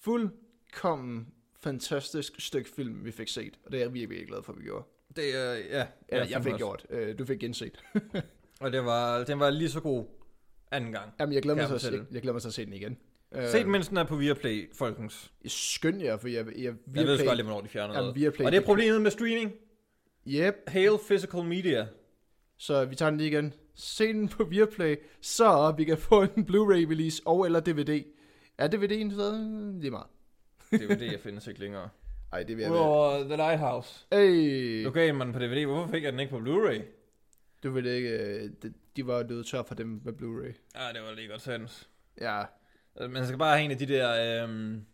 [0.00, 1.26] fuldkommen
[1.62, 3.58] fantastisk stykke film, vi fik set.
[3.64, 4.84] Og det er jeg virkelig, virkelig glad for, at vi gjorde.
[5.16, 5.86] Det er, øh, ja.
[6.08, 6.58] Eller, jeg fandme fik også.
[6.58, 6.86] gjort.
[6.90, 7.84] Øh, du fik genset.
[8.60, 10.04] Og det var, den var lige så god
[10.70, 11.12] anden gang.
[11.20, 12.98] Jamen, jeg glæder, mig til jeg jeg, jeg glæder mig til at se den igen.
[13.32, 15.32] Øh, Se den, mens den er på Viaplay, folkens.
[15.46, 18.16] Skynd jer, for jeg, jeg, Jeg ved Viaplay- sgu aldrig, hvornår de fjerner Jamen, noget.
[18.16, 19.52] Viaplay, Og det er problemet med streaming.
[20.28, 21.86] Yep, Hail Physical Media.
[22.56, 23.54] så vi tager den lige igen.
[23.74, 28.04] Se den på Viaplay, så vi kan få en Blu-ray release og eller DVD.
[28.58, 29.80] Er DVD'en stadig?
[29.82, 30.06] Det er meget.
[30.72, 31.88] DVD findes ikke længere.
[32.32, 32.80] Ej, det vil jeg være.
[32.80, 34.06] Udover The Lighthouse.
[34.12, 35.66] Hey, Du gav mig den på DVD.
[35.66, 36.82] Hvorfor fik jeg den ikke på Blu-ray?
[37.62, 40.80] du ved ikke, øh, de, de var døde tør for dem med Blu-ray.
[40.80, 41.88] Ja, det var lige godt sandt.
[42.20, 42.44] Ja,
[42.96, 44.42] Altså, Man skal bare have en af de der...
[44.44, 44.84] Øhm,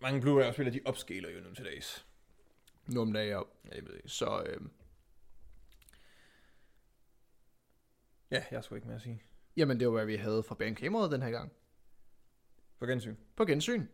[0.00, 2.06] mange Blu-ray-afspillere, de opscaler jo nu til dags.
[2.86, 3.38] nu om dagen, ja.
[3.64, 4.08] Ja, jeg ved ikke.
[4.08, 4.60] Så øh,
[8.30, 9.22] Ja, jeg skulle ikke mere at sige.
[9.56, 11.52] jamen, det var, hvad vi havde fra Banekameraet den her gang.
[12.78, 13.16] På gensyn.
[13.36, 13.86] På gensyn.